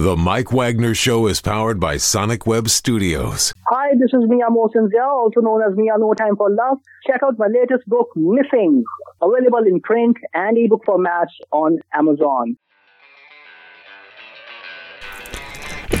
The 0.00 0.16
Mike 0.16 0.50
Wagner 0.50 0.94
Show 0.94 1.26
is 1.26 1.42
powered 1.42 1.78
by 1.78 1.98
Sonic 1.98 2.46
Web 2.46 2.70
Studios. 2.70 3.52
Hi, 3.68 3.90
this 3.98 4.08
is 4.14 4.26
Mia 4.30 4.46
Mosinzia, 4.46 5.06
also 5.06 5.42
known 5.42 5.60
as 5.60 5.76
Mia 5.76 5.98
No 5.98 6.14
Time 6.14 6.36
for 6.36 6.48
Love. 6.48 6.78
Check 7.06 7.20
out 7.22 7.38
my 7.38 7.48
latest 7.48 7.86
book, 7.86 8.08
Missing, 8.16 8.82
available 9.20 9.66
in 9.66 9.78
print 9.82 10.16
and 10.32 10.56
ebook 10.56 10.86
formats 10.86 11.36
on 11.52 11.80
Amazon. 11.92 12.56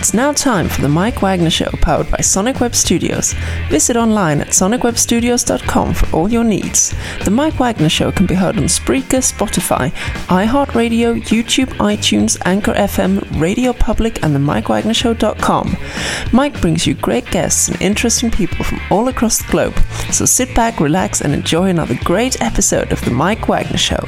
It's 0.00 0.14
now 0.14 0.32
time 0.32 0.66
for 0.66 0.80
the 0.80 0.88
Mike 0.88 1.20
Wagner 1.20 1.50
Show, 1.50 1.70
powered 1.82 2.10
by 2.10 2.22
Sonic 2.22 2.58
Web 2.58 2.74
Studios. 2.74 3.34
Visit 3.68 3.98
online 3.98 4.40
at 4.40 4.46
sonicwebstudios.com 4.46 5.92
for 5.92 6.16
all 6.16 6.26
your 6.26 6.42
needs. 6.42 6.94
The 7.22 7.30
Mike 7.30 7.60
Wagner 7.60 7.90
Show 7.90 8.10
can 8.10 8.24
be 8.24 8.34
heard 8.34 8.56
on 8.56 8.64
Spreaker, 8.64 9.20
Spotify, 9.20 9.90
iHeartRadio, 10.28 11.20
YouTube, 11.24 11.68
iTunes, 11.76 12.40
Anchor 12.46 12.72
FM, 12.72 13.38
Radio 13.38 13.74
Public, 13.74 14.22
and 14.22 14.34
the 14.34 14.38
MikeWagnerShow.com. 14.38 15.76
Mike 16.32 16.58
brings 16.62 16.86
you 16.86 16.94
great 16.94 17.26
guests 17.26 17.68
and 17.68 17.80
interesting 17.82 18.30
people 18.30 18.64
from 18.64 18.80
all 18.90 19.08
across 19.08 19.36
the 19.42 19.52
globe. 19.52 19.78
So 20.10 20.24
sit 20.24 20.54
back, 20.54 20.80
relax, 20.80 21.20
and 21.20 21.34
enjoy 21.34 21.68
another 21.68 21.98
great 22.04 22.40
episode 22.40 22.90
of 22.90 23.04
the 23.04 23.10
Mike 23.10 23.48
Wagner 23.48 23.76
Show. 23.76 24.02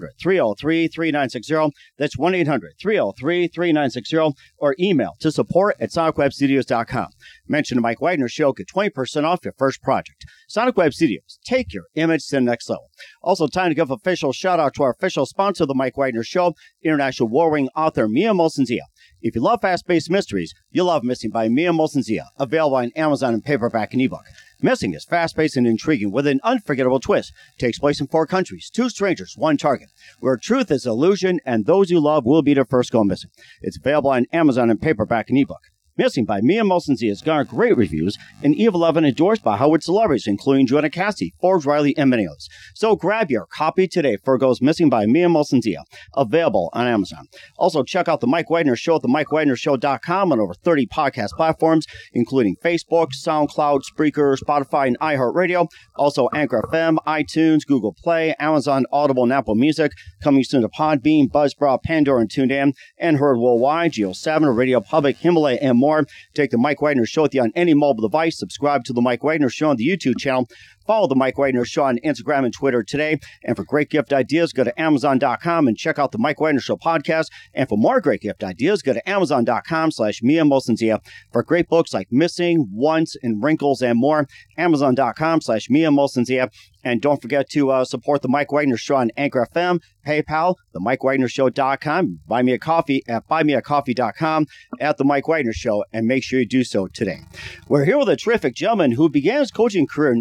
303 0.00 0.88
3960. 0.88 1.76
That's 1.98 2.18
1 2.18 2.34
800 2.34 2.72
303 2.80 3.48
3960 3.48 4.34
or 4.58 4.74
email 4.78 5.12
to 5.20 5.30
support 5.30 5.76
at 5.80 5.90
sonicwebstudios.com. 5.90 7.08
Mention 7.48 7.76
the 7.76 7.82
Mike 7.82 8.00
Wagner 8.00 8.28
Show, 8.28 8.52
get 8.52 8.68
20% 8.68 9.24
off 9.24 9.44
your 9.44 9.54
first 9.58 9.82
project. 9.82 10.24
Sonic 10.48 10.76
Web 10.76 10.94
Studios, 10.94 11.38
take 11.44 11.72
your 11.72 11.84
image 11.94 12.26
to 12.26 12.36
the 12.36 12.40
next 12.40 12.68
level. 12.68 12.88
Also, 13.22 13.46
time 13.46 13.70
to 13.70 13.74
give 13.74 13.90
official 13.90 14.32
shout 14.32 14.60
out 14.60 14.74
to 14.74 14.82
our 14.82 14.90
official 14.90 15.26
sponsor 15.26 15.66
the 15.66 15.74
Mike 15.74 15.96
Wagner 15.96 16.22
Show, 16.22 16.54
international 16.84 17.28
warring 17.28 17.68
author 17.74 18.08
Mia 18.08 18.32
Molson-Zia. 18.32 18.82
If 19.24 19.36
you 19.36 19.40
love 19.40 19.60
fast 19.60 19.86
paced 19.86 20.10
mysteries, 20.10 20.52
you'll 20.72 20.86
love 20.86 21.04
Missing 21.04 21.30
by 21.30 21.48
Mia 21.48 21.70
Molson-Zia, 21.70 22.30
available 22.40 22.78
on 22.78 22.90
Amazon 22.96 23.34
in 23.34 23.40
paperback 23.40 23.92
and 23.92 24.02
ebook. 24.02 24.24
Missing 24.60 24.94
is 24.94 25.04
fast 25.04 25.36
paced 25.36 25.56
and 25.56 25.64
intriguing 25.64 26.10
with 26.10 26.26
an 26.26 26.40
unforgettable 26.42 26.98
twist. 26.98 27.32
Takes 27.56 27.78
place 27.78 28.00
in 28.00 28.08
four 28.08 28.26
countries, 28.26 28.68
two 28.68 28.88
strangers, 28.88 29.36
one 29.36 29.56
target, 29.56 29.90
where 30.18 30.36
truth 30.36 30.72
is 30.72 30.86
illusion 30.86 31.38
and 31.46 31.66
those 31.66 31.88
you 31.88 32.00
love 32.00 32.24
will 32.26 32.42
be 32.42 32.54
the 32.54 32.64
first 32.64 32.90
go 32.90 33.04
missing. 33.04 33.30
It's 33.60 33.78
available 33.78 34.10
on 34.10 34.26
Amazon 34.32 34.70
in 34.70 34.78
paperback 34.78 35.30
and 35.30 35.38
ebook. 35.38 35.71
Missing 36.02 36.24
by 36.24 36.40
Mia 36.40 36.64
Molson-Zia 36.64 37.12
has 37.12 37.22
garnered 37.22 37.46
great 37.46 37.76
reviews 37.76 38.18
and 38.42 38.56
Eve 38.56 38.74
11 38.74 39.04
endorsed 39.04 39.44
by 39.44 39.56
Howard 39.56 39.84
celebrities, 39.84 40.26
including 40.26 40.66
Joanna 40.66 40.90
Cassidy, 40.90 41.32
Forbes 41.40 41.64
Riley, 41.64 41.96
and 41.96 42.10
many 42.10 42.26
others. 42.26 42.48
So 42.74 42.96
grab 42.96 43.30
your 43.30 43.46
copy 43.46 43.86
today 43.86 44.16
for 44.24 44.36
Goes 44.36 44.60
Missing 44.60 44.90
by 44.90 45.06
Mia 45.06 45.28
Molson-Zia, 45.28 45.84
available 46.16 46.70
on 46.72 46.88
Amazon. 46.88 47.26
Also, 47.56 47.84
check 47.84 48.08
out 48.08 48.20
The 48.20 48.26
Mike 48.26 48.50
Wagner 48.50 48.74
Show 48.74 48.96
at 48.96 49.02
themikewagnershow.com 49.02 50.32
on 50.32 50.40
over 50.40 50.54
30 50.54 50.88
podcast 50.88 51.28
platforms, 51.36 51.86
including 52.12 52.56
Facebook, 52.56 53.10
SoundCloud, 53.24 53.82
Spreaker, 53.88 54.36
Spotify, 54.36 54.88
and 54.88 54.98
iHeartRadio. 54.98 55.68
Also, 55.94 56.28
Anchor 56.34 56.64
FM, 56.72 56.96
iTunes, 57.06 57.64
Google 57.64 57.94
Play, 57.96 58.34
Amazon, 58.40 58.86
Audible, 58.90 59.22
and 59.22 59.32
Apple 59.32 59.54
Music. 59.54 59.92
Coming 60.20 60.42
soon 60.42 60.62
to 60.62 60.68
Podbean, 60.68 61.28
Buzzsprout, 61.28 61.84
Pandora, 61.84 62.22
and 62.22 62.28
TuneIn, 62.28 62.72
and 62.98 63.18
heard 63.18 63.38
worldwide, 63.38 63.92
Geo7, 63.92 64.56
Radio 64.56 64.80
Public, 64.80 65.18
Himalaya, 65.18 65.58
and 65.62 65.78
more. 65.78 65.91
Take 66.34 66.50
the 66.50 66.58
Mike 66.58 66.80
Wagner 66.80 67.06
Show 67.06 67.22
with 67.22 67.34
you 67.34 67.42
on 67.42 67.52
any 67.54 67.74
mobile 67.74 68.02
device. 68.02 68.38
Subscribe 68.38 68.84
to 68.84 68.92
the 68.92 69.00
Mike 69.00 69.22
Wagner 69.22 69.48
Show 69.48 69.70
on 69.70 69.76
the 69.76 69.86
YouTube 69.86 70.18
channel. 70.18 70.48
Follow 70.86 71.06
the 71.08 71.14
Mike 71.14 71.38
Wagner 71.38 71.64
Show 71.64 71.84
on 71.84 71.98
Instagram 72.04 72.44
and 72.44 72.52
Twitter 72.52 72.82
today. 72.82 73.18
And 73.44 73.56
for 73.56 73.64
great 73.64 73.90
gift 73.90 74.12
ideas, 74.12 74.52
go 74.52 74.64
to 74.64 74.80
Amazon.com 74.80 75.68
and 75.68 75.76
check 75.76 75.98
out 75.98 76.12
the 76.12 76.18
Mike 76.18 76.40
Wagner 76.40 76.60
Show 76.60 76.76
podcast. 76.76 77.26
And 77.54 77.68
for 77.68 77.78
more 77.78 78.00
great 78.00 78.20
gift 78.20 78.44
ideas, 78.44 78.82
go 78.82 78.92
to 78.92 79.08
Amazon.com 79.08 79.90
slash 79.90 80.22
Mia 80.22 80.42
Molson-Zia. 80.44 81.00
For 81.32 81.42
great 81.42 81.68
books 81.68 81.94
like 81.94 82.08
Missing, 82.10 82.68
Once, 82.72 83.16
and 83.22 83.42
Wrinkles 83.42 83.82
and 83.82 83.98
more, 83.98 84.26
Amazon.com 84.56 85.40
slash 85.40 85.68
Mia 85.70 85.90
Molson-Zia. 85.90 86.50
And 86.84 87.00
don't 87.00 87.22
forget 87.22 87.48
to 87.50 87.70
uh, 87.70 87.84
support 87.84 88.22
the 88.22 88.28
Mike 88.28 88.50
Wagner 88.50 88.76
Show 88.76 88.96
on 88.96 89.10
Anchor 89.16 89.46
FM, 89.54 89.80
PayPal, 90.06 90.56
the 90.72 90.80
MikeWagnerShow.com, 90.80 92.20
buy 92.26 92.42
me 92.42 92.52
a 92.52 92.58
coffee 92.58 93.02
at 93.08 93.28
buymeacoffee.com 93.28 94.46
at 94.80 94.98
the 94.98 95.04
Mike 95.04 95.28
Wagner 95.28 95.52
Show, 95.52 95.84
and 95.92 96.06
make 96.06 96.24
sure 96.24 96.40
you 96.40 96.46
do 96.46 96.64
so 96.64 96.88
today. 96.88 97.20
We're 97.68 97.84
here 97.84 97.98
with 97.98 98.08
a 98.08 98.16
terrific 98.16 98.54
gentleman 98.54 98.92
who 98.92 99.08
began 99.08 99.40
his 99.40 99.50
coaching 99.50 99.86
career 99.86 100.12
in 100.12 100.18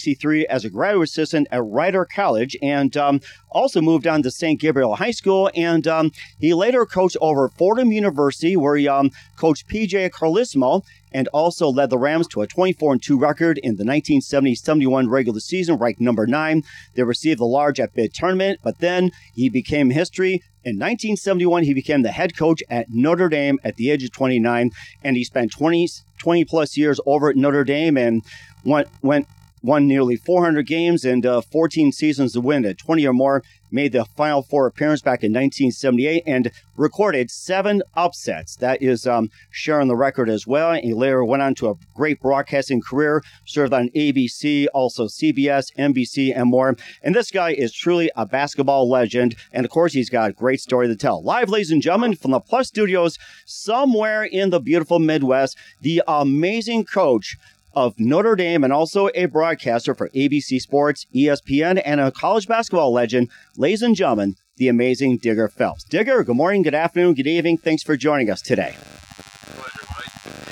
1963 0.00 0.46
as 0.46 0.64
a 0.64 0.70
graduate 0.70 1.08
assistant 1.08 1.46
at 1.50 1.62
Rider 1.62 2.06
College 2.06 2.56
and 2.62 2.96
um, 2.96 3.20
also 3.50 3.80
moved 3.80 4.06
on 4.06 4.22
to 4.22 4.30
St. 4.30 4.58
Gabriel 4.58 4.96
High 4.96 5.10
School. 5.10 5.50
And 5.54 5.86
um, 5.86 6.12
he 6.38 6.54
later 6.54 6.86
coached 6.86 7.18
over 7.20 7.48
Fordham 7.48 7.92
University, 7.92 8.56
where 8.56 8.76
he 8.76 8.88
um, 8.88 9.10
coached 9.36 9.68
PJ 9.68 10.10
Carlesimo 10.10 10.82
and 11.12 11.28
also 11.28 11.68
led 11.68 11.90
the 11.90 11.98
Rams 11.98 12.28
to 12.28 12.40
a 12.42 12.46
24 12.46 12.98
2 12.98 13.18
record 13.18 13.58
in 13.58 13.76
the 13.76 13.84
1970 13.84 14.54
71 14.54 15.08
regular 15.08 15.40
season, 15.40 15.76
ranked 15.76 16.00
number 16.00 16.26
nine. 16.26 16.62
They 16.94 17.02
received 17.02 17.40
the 17.40 17.44
large 17.44 17.80
at 17.80 17.92
bid 17.92 18.14
tournament, 18.14 18.60
but 18.62 18.78
then 18.78 19.10
he 19.34 19.48
became 19.48 19.90
history. 19.90 20.42
In 20.62 20.76
1971, 20.76 21.62
he 21.62 21.74
became 21.74 22.02
the 22.02 22.12
head 22.12 22.36
coach 22.36 22.62
at 22.68 22.90
Notre 22.90 23.30
Dame 23.30 23.58
at 23.64 23.76
the 23.76 23.90
age 23.90 24.04
of 24.04 24.12
29, 24.12 24.70
and 25.02 25.16
he 25.16 25.24
spent 25.24 25.52
20, 25.52 25.88
20 26.18 26.44
plus 26.44 26.76
years 26.76 27.00
over 27.06 27.30
at 27.30 27.36
Notre 27.36 27.64
Dame 27.64 27.96
and 27.96 28.22
went, 28.62 28.88
went 29.00 29.26
won 29.62 29.86
nearly 29.86 30.16
400 30.16 30.66
games 30.66 31.04
and 31.04 31.24
uh, 31.26 31.40
14 31.40 31.92
seasons 31.92 32.32
to 32.32 32.40
win 32.40 32.64
at 32.64 32.78
20 32.78 33.06
or 33.06 33.12
more, 33.12 33.42
made 33.70 33.92
the 33.92 34.04
Final 34.16 34.42
Four 34.42 34.66
appearance 34.66 35.00
back 35.00 35.22
in 35.22 35.32
1978, 35.32 36.22
and 36.26 36.50
recorded 36.76 37.30
seven 37.30 37.82
upsets. 37.94 38.56
That 38.56 38.82
is 38.82 39.06
um, 39.06 39.30
sharing 39.50 39.88
the 39.88 39.96
record 39.96 40.28
as 40.28 40.46
well. 40.46 40.74
He 40.74 40.92
later 40.92 41.24
went 41.24 41.42
on 41.42 41.54
to 41.56 41.70
a 41.70 41.74
great 41.94 42.20
broadcasting 42.20 42.80
career, 42.80 43.22
served 43.44 43.72
on 43.72 43.90
ABC, 43.90 44.66
also 44.74 45.06
CBS, 45.06 45.74
NBC, 45.76 46.32
and 46.34 46.50
more. 46.50 46.76
And 47.02 47.14
this 47.14 47.30
guy 47.30 47.50
is 47.50 47.72
truly 47.72 48.10
a 48.16 48.26
basketball 48.26 48.88
legend. 48.88 49.36
And 49.52 49.64
of 49.64 49.70
course, 49.70 49.92
he's 49.92 50.10
got 50.10 50.30
a 50.30 50.34
great 50.34 50.60
story 50.60 50.88
to 50.88 50.96
tell. 50.96 51.22
Live, 51.22 51.48
ladies 51.48 51.70
and 51.70 51.82
gentlemen, 51.82 52.16
from 52.16 52.32
the 52.32 52.40
Plus 52.40 52.68
Studios, 52.68 53.18
somewhere 53.44 54.24
in 54.24 54.50
the 54.50 54.60
beautiful 54.60 54.98
Midwest, 54.98 55.56
the 55.80 56.02
amazing 56.08 56.84
coach 56.84 57.36
of 57.74 57.94
Notre 57.98 58.36
Dame 58.36 58.64
and 58.64 58.72
also 58.72 59.08
a 59.14 59.26
broadcaster 59.26 59.94
for 59.94 60.08
ABC 60.10 60.58
Sports, 60.60 61.06
ESPN, 61.14 61.80
and 61.84 62.00
a 62.00 62.10
college 62.10 62.46
basketball 62.46 62.92
legend, 62.92 63.28
ladies 63.56 63.82
and 63.82 63.96
gentlemen, 63.96 64.36
the 64.56 64.68
amazing 64.68 65.18
Digger 65.18 65.48
Phelps. 65.48 65.84
Digger, 65.84 66.22
good 66.24 66.36
morning, 66.36 66.62
good 66.62 66.74
afternoon, 66.74 67.14
good 67.14 67.26
evening. 67.26 67.58
Thanks 67.58 67.82
for 67.82 67.96
joining 67.96 68.30
us 68.30 68.42
today. 68.42 68.76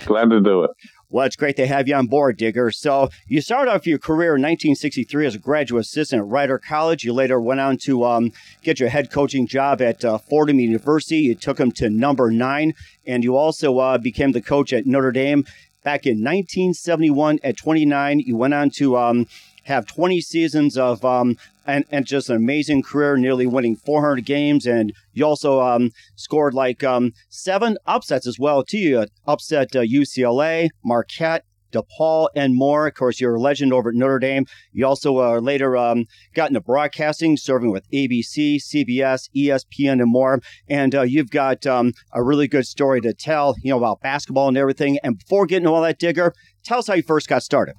Glad 0.06 0.30
to 0.30 0.40
do 0.40 0.64
it. 0.64 0.70
Well, 1.10 1.24
it's 1.24 1.36
great 1.36 1.56
to 1.56 1.66
have 1.66 1.88
you 1.88 1.94
on 1.94 2.06
board, 2.06 2.36
Digger. 2.36 2.70
So, 2.70 3.08
you 3.26 3.40
started 3.40 3.70
off 3.70 3.86
your 3.86 3.98
career 3.98 4.36
in 4.36 4.42
1963 4.42 5.26
as 5.26 5.34
a 5.34 5.38
graduate 5.38 5.86
assistant 5.86 6.20
at 6.20 6.28
Rider 6.28 6.58
College. 6.58 7.02
You 7.02 7.14
later 7.14 7.40
went 7.40 7.60
on 7.60 7.78
to 7.84 8.04
um, 8.04 8.32
get 8.62 8.78
your 8.78 8.90
head 8.90 9.10
coaching 9.10 9.46
job 9.46 9.80
at 9.80 10.04
uh, 10.04 10.18
Fordham 10.18 10.60
University. 10.60 11.16
You 11.16 11.34
took 11.34 11.58
him 11.58 11.72
to 11.72 11.88
number 11.88 12.30
nine, 12.30 12.74
and 13.06 13.24
you 13.24 13.36
also 13.36 13.78
uh, 13.78 13.96
became 13.96 14.32
the 14.32 14.42
coach 14.42 14.70
at 14.74 14.84
Notre 14.84 15.10
Dame 15.10 15.46
back 15.88 16.04
in 16.04 16.19
1971 16.19 17.38
at 17.43 17.56
29. 17.56 18.19
You 18.19 18.37
went 18.37 18.53
on 18.53 18.69
to 18.76 18.99
um, 18.99 19.26
have 19.65 19.87
20 19.87 20.21
seasons 20.21 20.76
of 20.76 21.03
um, 21.03 21.38
and, 21.66 21.87
and 21.91 22.04
just 22.04 22.28
an 22.28 22.37
amazing 22.37 22.82
career, 22.82 23.16
nearly 23.16 23.47
winning 23.47 23.75
400 23.75 24.22
games. 24.22 24.66
And 24.66 24.93
you 25.15 25.25
also 25.25 25.62
um, 25.62 25.93
scored 26.15 26.53
like 26.53 26.84
um, 26.84 27.15
seven 27.31 27.78
upsets 27.87 28.26
as 28.26 28.38
well, 28.38 28.62
too. 28.62 28.76
You 28.76 29.06
upset 29.26 29.75
uh, 29.75 29.81
UCLA, 29.81 30.69
Marquette, 30.84 31.47
DePaul, 31.72 32.28
and 32.34 32.54
more. 32.54 32.86
Of 32.86 32.94
course, 32.94 33.20
you're 33.20 33.34
a 33.34 33.40
legend 33.40 33.72
over 33.72 33.90
at 33.90 33.94
Notre 33.94 34.18
Dame. 34.18 34.46
You 34.72 34.86
also 34.86 35.18
uh, 35.18 35.40
later 35.40 35.76
um, 35.76 36.06
got 36.34 36.50
into 36.50 36.60
broadcasting, 36.60 37.37
serving 37.37 37.70
with 37.70 37.88
ABC, 37.90 38.56
CBS, 38.56 39.28
ESPN, 39.37 40.02
and 40.02 40.10
more. 40.10 40.40
And 40.69 40.94
uh, 40.94 41.02
you've 41.02 41.31
got 41.31 41.66
um, 41.66 41.93
a 42.12 42.22
really 42.22 42.48
good 42.48 42.66
story 42.66 43.00
to 43.02 43.12
tell, 43.12 43.54
you 43.62 43.70
know, 43.70 43.78
about 43.78 44.00
basketball 44.00 44.48
and 44.48 44.56
everything. 44.56 44.98
And 45.02 45.19
before 45.19 45.46
getting 45.46 45.66
all 45.66 45.82
that, 45.82 45.98
Digger, 45.98 46.32
tell 46.64 46.78
us 46.78 46.87
how 46.87 46.94
you 46.94 47.02
first 47.02 47.28
got 47.28 47.43
started. 47.43 47.75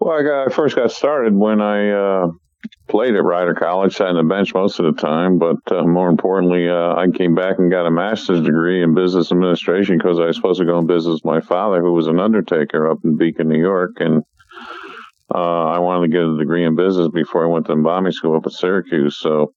Well, 0.00 0.18
I, 0.18 0.22
got, 0.22 0.46
I 0.48 0.54
first 0.54 0.74
got 0.74 0.90
started 0.90 1.34
when 1.34 1.60
I 1.60 1.90
uh, 1.90 2.28
played 2.88 3.14
at 3.14 3.24
Rider 3.24 3.54
College, 3.54 3.94
sat 3.94 4.08
on 4.08 4.16
the 4.16 4.22
bench 4.22 4.54
most 4.54 4.78
of 4.78 4.84
the 4.84 5.00
time. 5.00 5.38
But 5.38 5.60
uh, 5.70 5.84
more 5.84 6.08
importantly, 6.08 6.68
uh, 6.68 6.94
I 6.94 7.06
came 7.08 7.34
back 7.34 7.58
and 7.58 7.70
got 7.70 7.86
a 7.86 7.90
master's 7.90 8.42
degree 8.42 8.82
in 8.82 8.94
business 8.94 9.32
administration 9.32 9.98
because 9.98 10.18
I 10.18 10.26
was 10.26 10.36
supposed 10.36 10.60
to 10.60 10.66
go 10.66 10.78
in 10.78 10.86
business 10.86 11.14
with 11.14 11.24
my 11.24 11.40
father, 11.40 11.80
who 11.80 11.92
was 11.92 12.06
an 12.06 12.20
undertaker 12.20 12.90
up 12.90 12.98
in 13.04 13.16
Beacon, 13.16 13.48
New 13.48 13.60
York, 13.60 13.92
and 13.98 14.22
uh, 15.34 15.38
I 15.38 15.78
wanted 15.78 16.08
to 16.08 16.12
get 16.12 16.22
a 16.22 16.36
degree 16.36 16.64
in 16.64 16.76
business 16.76 17.08
before 17.08 17.44
I 17.44 17.48
went 17.48 17.66
to 17.66 17.72
embalming 17.72 18.12
school 18.12 18.36
up 18.36 18.46
at 18.46 18.52
Syracuse. 18.52 19.16
So 19.16 19.54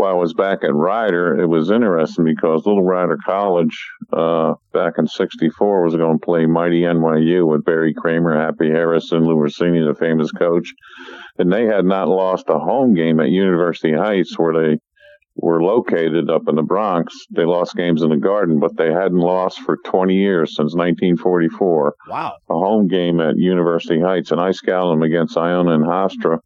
while 0.00 0.14
I 0.14 0.18
was 0.18 0.32
back 0.32 0.64
at 0.64 0.74
Rider, 0.74 1.38
it 1.38 1.46
was 1.46 1.70
interesting 1.70 2.24
because 2.24 2.64
Little 2.64 2.82
Rider 2.82 3.18
College 3.22 3.76
uh, 4.10 4.54
back 4.72 4.94
in 4.96 5.06
'64 5.06 5.84
was 5.84 5.94
going 5.94 6.18
to 6.18 6.24
play 6.24 6.46
mighty 6.46 6.80
NYU 6.82 7.46
with 7.46 7.66
Barry 7.66 7.92
Kramer, 7.92 8.34
Happy 8.34 8.70
Hairston, 8.70 9.26
Lou 9.26 9.36
Rossini, 9.36 9.84
the 9.84 9.94
famous 9.94 10.32
coach, 10.32 10.72
and 11.38 11.52
they 11.52 11.66
had 11.66 11.84
not 11.84 12.08
lost 12.08 12.46
a 12.48 12.58
home 12.58 12.94
game 12.94 13.20
at 13.20 13.28
University 13.28 13.92
Heights 13.92 14.38
where 14.38 14.54
they 14.54 14.78
were 15.36 15.62
located 15.62 16.30
up 16.30 16.48
in 16.48 16.54
the 16.54 16.62
Bronx. 16.62 17.14
They 17.30 17.44
lost 17.44 17.76
games 17.76 18.00
in 18.00 18.08
the 18.08 18.16
Garden, 18.16 18.58
but 18.58 18.78
they 18.78 18.90
hadn't 18.90 19.18
lost 19.18 19.60
for 19.60 19.76
20 19.84 20.14
years 20.14 20.56
since 20.56 20.74
1944. 20.74 21.94
Wow. 22.08 22.36
A 22.48 22.54
home 22.54 22.88
game 22.88 23.20
at 23.20 23.36
University 23.36 24.00
Heights, 24.00 24.32
and 24.32 24.40
I 24.40 24.52
scouted 24.52 24.92
them 24.92 25.02
against 25.02 25.36
Iona 25.36 25.74
and 25.74 25.84
Hofstra 25.84 26.38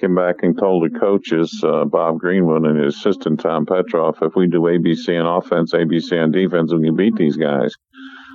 came 0.00 0.14
back 0.14 0.36
and 0.42 0.58
told 0.58 0.84
the 0.84 0.98
coaches, 0.98 1.62
uh, 1.64 1.84
Bob 1.84 2.18
Greenwood 2.18 2.64
and 2.64 2.82
his 2.82 2.96
assistant 2.96 3.40
Tom 3.40 3.66
Petroff, 3.66 4.22
if 4.22 4.34
we 4.36 4.46
do 4.46 4.60
ABC 4.62 5.18
on 5.20 5.26
offense, 5.26 5.72
ABC 5.72 6.22
on 6.22 6.30
defense, 6.30 6.72
we 6.72 6.84
can 6.84 6.96
beat 6.96 7.16
these 7.16 7.36
guys. 7.36 7.74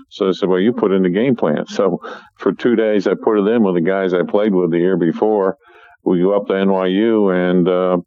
So 0.09 0.27
I 0.27 0.31
said, 0.31 0.49
well, 0.49 0.59
you 0.59 0.73
put 0.73 0.91
in 0.91 1.03
the 1.03 1.09
game 1.09 1.35
plan. 1.35 1.65
So 1.67 1.99
for 2.37 2.51
two 2.51 2.75
days, 2.75 3.07
I 3.07 3.13
put 3.13 3.39
it 3.39 3.49
in 3.49 3.63
with 3.63 3.75
the 3.75 3.81
guys 3.81 4.13
I 4.13 4.23
played 4.23 4.53
with 4.53 4.71
the 4.71 4.77
year 4.77 4.97
before. 4.97 5.57
We 6.03 6.21
go 6.21 6.35
up 6.35 6.47
to 6.47 6.53
NYU 6.53 7.33
and, 7.33 7.67
uh, 7.67 7.97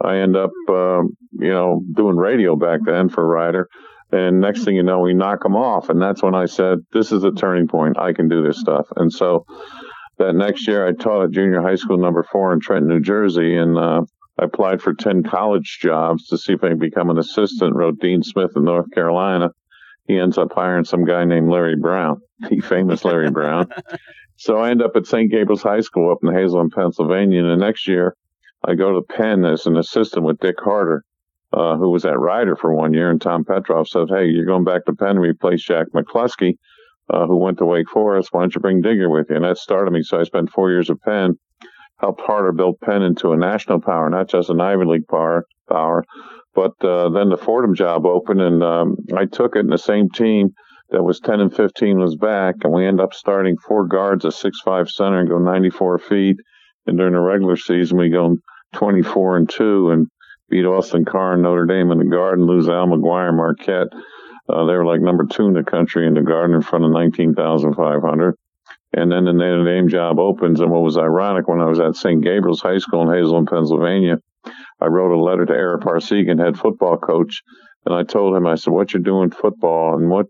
I 0.00 0.18
end 0.18 0.36
up, 0.36 0.52
uh, 0.68 1.02
you 1.32 1.50
know, 1.50 1.82
doing 1.94 2.16
radio 2.16 2.54
back 2.54 2.80
then 2.84 3.08
for 3.08 3.26
Rider. 3.26 3.68
And 4.12 4.40
next 4.40 4.64
thing 4.64 4.76
you 4.76 4.82
know, 4.82 5.00
we 5.00 5.12
knock 5.12 5.42
them 5.42 5.56
off. 5.56 5.88
And 5.88 6.00
that's 6.00 6.22
when 6.22 6.34
I 6.34 6.46
said, 6.46 6.78
this 6.92 7.12
is 7.12 7.24
a 7.24 7.32
turning 7.32 7.68
point. 7.68 7.98
I 7.98 8.12
can 8.12 8.28
do 8.28 8.42
this 8.42 8.58
stuff. 8.58 8.86
And 8.96 9.12
so 9.12 9.44
that 10.18 10.34
next 10.34 10.66
year 10.68 10.86
I 10.86 10.92
taught 10.92 11.24
at 11.24 11.30
junior 11.30 11.62
high 11.62 11.76
school 11.76 11.98
number 11.98 12.22
four 12.22 12.52
in 12.52 12.60
Trenton, 12.60 12.88
New 12.88 13.00
Jersey, 13.00 13.56
and 13.56 13.76
uh, 13.78 14.02
I 14.38 14.44
applied 14.44 14.80
for 14.82 14.94
10 14.94 15.24
college 15.24 15.78
jobs 15.80 16.26
to 16.28 16.38
see 16.38 16.52
if 16.52 16.62
I 16.62 16.68
could 16.70 16.80
become 16.80 17.10
an 17.10 17.18
assistant, 17.18 17.74
wrote 17.74 18.00
Dean 18.00 18.22
Smith 18.22 18.52
in 18.56 18.64
North 18.64 18.90
Carolina. 18.92 19.50
He 20.06 20.18
ends 20.18 20.38
up 20.38 20.52
hiring 20.54 20.84
some 20.84 21.04
guy 21.04 21.24
named 21.24 21.50
Larry 21.50 21.76
Brown, 21.76 22.20
the 22.48 22.60
famous 22.60 23.04
Larry 23.04 23.30
Brown. 23.32 23.68
So 24.36 24.58
I 24.58 24.70
end 24.70 24.82
up 24.82 24.96
at 24.96 25.06
St. 25.06 25.30
Gabriel's 25.30 25.62
High 25.62 25.80
School 25.80 26.12
up 26.12 26.18
in 26.22 26.32
Hazleton, 26.32 26.70
Pennsylvania. 26.70 27.40
And 27.40 27.50
the 27.50 27.64
next 27.64 27.88
year, 27.88 28.16
I 28.64 28.74
go 28.74 28.94
to 28.94 29.02
Penn 29.02 29.44
as 29.44 29.66
an 29.66 29.76
assistant 29.76 30.24
with 30.24 30.38
Dick 30.38 30.56
Harter, 30.58 31.04
uh, 31.52 31.76
who 31.76 31.90
was 31.90 32.04
at 32.04 32.18
Rider 32.18 32.56
for 32.56 32.72
one 32.72 32.94
year. 32.94 33.10
And 33.10 33.20
Tom 33.20 33.44
Petroff 33.44 33.88
said, 33.88 34.08
Hey, 34.08 34.26
you're 34.26 34.46
going 34.46 34.64
back 34.64 34.84
to 34.86 34.94
Penn 34.94 35.16
to 35.16 35.20
replace 35.20 35.64
Jack 35.64 35.88
McCloskey 35.94 36.56
uh, 37.10 37.26
who 37.26 37.36
went 37.36 37.58
to 37.58 37.66
Wake 37.66 37.88
Forest. 37.88 38.30
Why 38.32 38.40
don't 38.40 38.54
you 38.54 38.60
bring 38.60 38.82
Digger 38.82 39.10
with 39.10 39.30
you? 39.30 39.36
And 39.36 39.44
that 39.44 39.58
started 39.58 39.92
me. 39.92 40.02
So 40.02 40.20
I 40.20 40.24
spent 40.24 40.50
four 40.50 40.70
years 40.70 40.90
at 40.90 41.00
Penn, 41.02 41.38
helped 41.98 42.20
Harter 42.20 42.52
build 42.52 42.80
Penn 42.80 43.02
into 43.02 43.32
a 43.32 43.36
national 43.36 43.80
power, 43.80 44.08
not 44.10 44.28
just 44.28 44.50
an 44.50 44.60
Ivy 44.60 44.84
League 44.84 45.08
power. 45.08 45.44
power. 45.68 46.04
But 46.54 46.82
uh, 46.84 47.10
then 47.10 47.28
the 47.28 47.36
Fordham 47.36 47.74
job 47.74 48.04
opened, 48.04 48.40
and 48.40 48.62
um, 48.62 48.96
I 49.16 49.26
took 49.26 49.54
it. 49.54 49.60
And 49.60 49.72
the 49.72 49.78
same 49.78 50.10
team 50.10 50.54
that 50.90 51.02
was 51.02 51.20
10 51.20 51.40
and 51.40 51.54
15 51.54 51.98
was 51.98 52.16
back, 52.16 52.56
and 52.64 52.72
we 52.72 52.86
end 52.86 53.00
up 53.00 53.14
starting 53.14 53.56
four 53.58 53.86
guards, 53.86 54.24
a 54.24 54.32
six-five 54.32 54.88
center, 54.90 55.20
and 55.20 55.28
go 55.28 55.38
94 55.38 55.98
feet. 55.98 56.36
And 56.86 56.96
during 56.96 57.12
the 57.12 57.20
regular 57.20 57.56
season, 57.56 57.98
we 57.98 58.10
go 58.10 58.38
24 58.74 59.36
and 59.36 59.48
two, 59.48 59.90
and 59.90 60.08
beat 60.48 60.64
Austin 60.64 61.04
Carr 61.04 61.34
and 61.34 61.42
Notre 61.42 61.66
Dame 61.66 61.90
in 61.90 61.98
the 61.98 62.04
Garden, 62.06 62.46
lose 62.46 62.68
Al 62.68 62.86
McGuire, 62.86 63.34
Marquette. 63.34 63.88
Uh, 64.48 64.64
they 64.64 64.74
were 64.74 64.84
like 64.84 65.00
number 65.00 65.26
two 65.26 65.46
in 65.46 65.52
the 65.52 65.62
country 65.62 66.06
in 66.06 66.14
the 66.14 66.22
garden 66.22 66.56
in 66.56 66.62
front 66.62 66.84
of 66.84 66.90
19,500. 66.90 68.34
And 68.94 69.12
then 69.12 69.24
the 69.24 69.32
Notre 69.32 69.64
Dame 69.64 69.88
job 69.88 70.18
opens. 70.18 70.60
And 70.60 70.70
what 70.70 70.82
was 70.82 70.96
ironic 70.96 71.46
when 71.46 71.60
I 71.60 71.66
was 71.66 71.80
at 71.80 71.96
St. 71.96 72.22
Gabriel's 72.22 72.62
High 72.62 72.78
School 72.78 73.02
in 73.02 73.14
Hazleton, 73.14 73.46
Pennsylvania, 73.46 74.18
I 74.80 74.86
wrote 74.86 75.12
a 75.12 75.22
letter 75.22 75.44
to 75.44 75.52
Ara 75.52 75.78
Parseghian, 75.80 76.38
head 76.38 76.58
football 76.58 76.96
coach, 76.96 77.42
and 77.84 77.94
I 77.94 78.02
told 78.04 78.36
him, 78.36 78.46
I 78.46 78.54
said, 78.54 78.72
what 78.72 78.92
you're 78.92 79.02
doing 79.02 79.30
football 79.30 79.96
and 79.98 80.08
what 80.08 80.26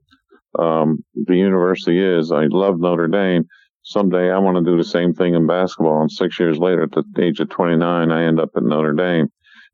um, 0.59 1.05
the 1.15 1.37
university 1.37 2.03
is. 2.03 2.32
I 2.32 2.47
love 2.47 2.81
Notre 2.81 3.09
Dame. 3.09 3.47
Someday 3.82 4.31
I 4.31 4.38
want 4.38 4.56
to 4.56 4.70
do 4.70 4.76
the 4.76 4.85
same 4.85 5.15
thing 5.15 5.35
in 5.35 5.47
basketball. 5.47 6.00
And 6.00 6.11
six 6.11 6.38
years 6.41 6.59
later, 6.59 6.82
at 6.82 6.91
the 6.91 7.23
age 7.23 7.41
of 7.41 7.49
29, 7.49 8.11
I 8.11 8.25
end 8.25 8.41
up 8.41 8.50
at 8.56 8.62
Notre 8.62 8.93
Dame. 8.93 9.29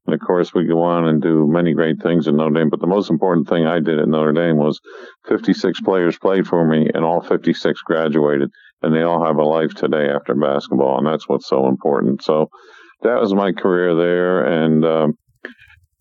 And 0.06 0.15
of 0.15 0.21
course, 0.21 0.53
we 0.53 0.67
go 0.67 0.83
on 0.83 1.06
and 1.06 1.23
do 1.23 1.47
many 1.47 1.73
great 1.73 2.03
things 2.03 2.29
at 2.29 2.35
Notre 2.35 2.55
Dame. 2.55 2.69
But 2.69 2.81
the 2.81 2.87
most 2.87 3.09
important 3.11 3.49
thing 3.49 3.67
I 3.67 3.81
did 3.81 3.99
at 3.99 4.09
Notre 4.09 4.33
Dame 4.33 4.56
was 4.56 4.81
56 5.29 5.81
players 5.81 6.19
played 6.19 6.47
for 6.47 6.67
me, 6.67 6.91
and 6.93 7.05
all 7.05 7.23
56 7.23 7.81
graduated, 7.83 8.51
and 8.83 8.95
they 8.95 9.03
all 9.03 9.25
have 9.25 9.37
a 9.37 9.45
life 9.45 9.75
today 9.75 10.11
after 10.11 10.35
basketball, 10.35 10.99
and 10.99 11.06
that's 11.06 11.29
what's 11.29 11.49
so 11.49 11.69
important. 11.69 12.23
So 12.23 12.51
that 13.03 13.19
was 13.19 13.35
my 13.35 13.53
career 13.53 13.95
there, 13.95 14.45
and 14.45 14.85
um, 14.85 15.19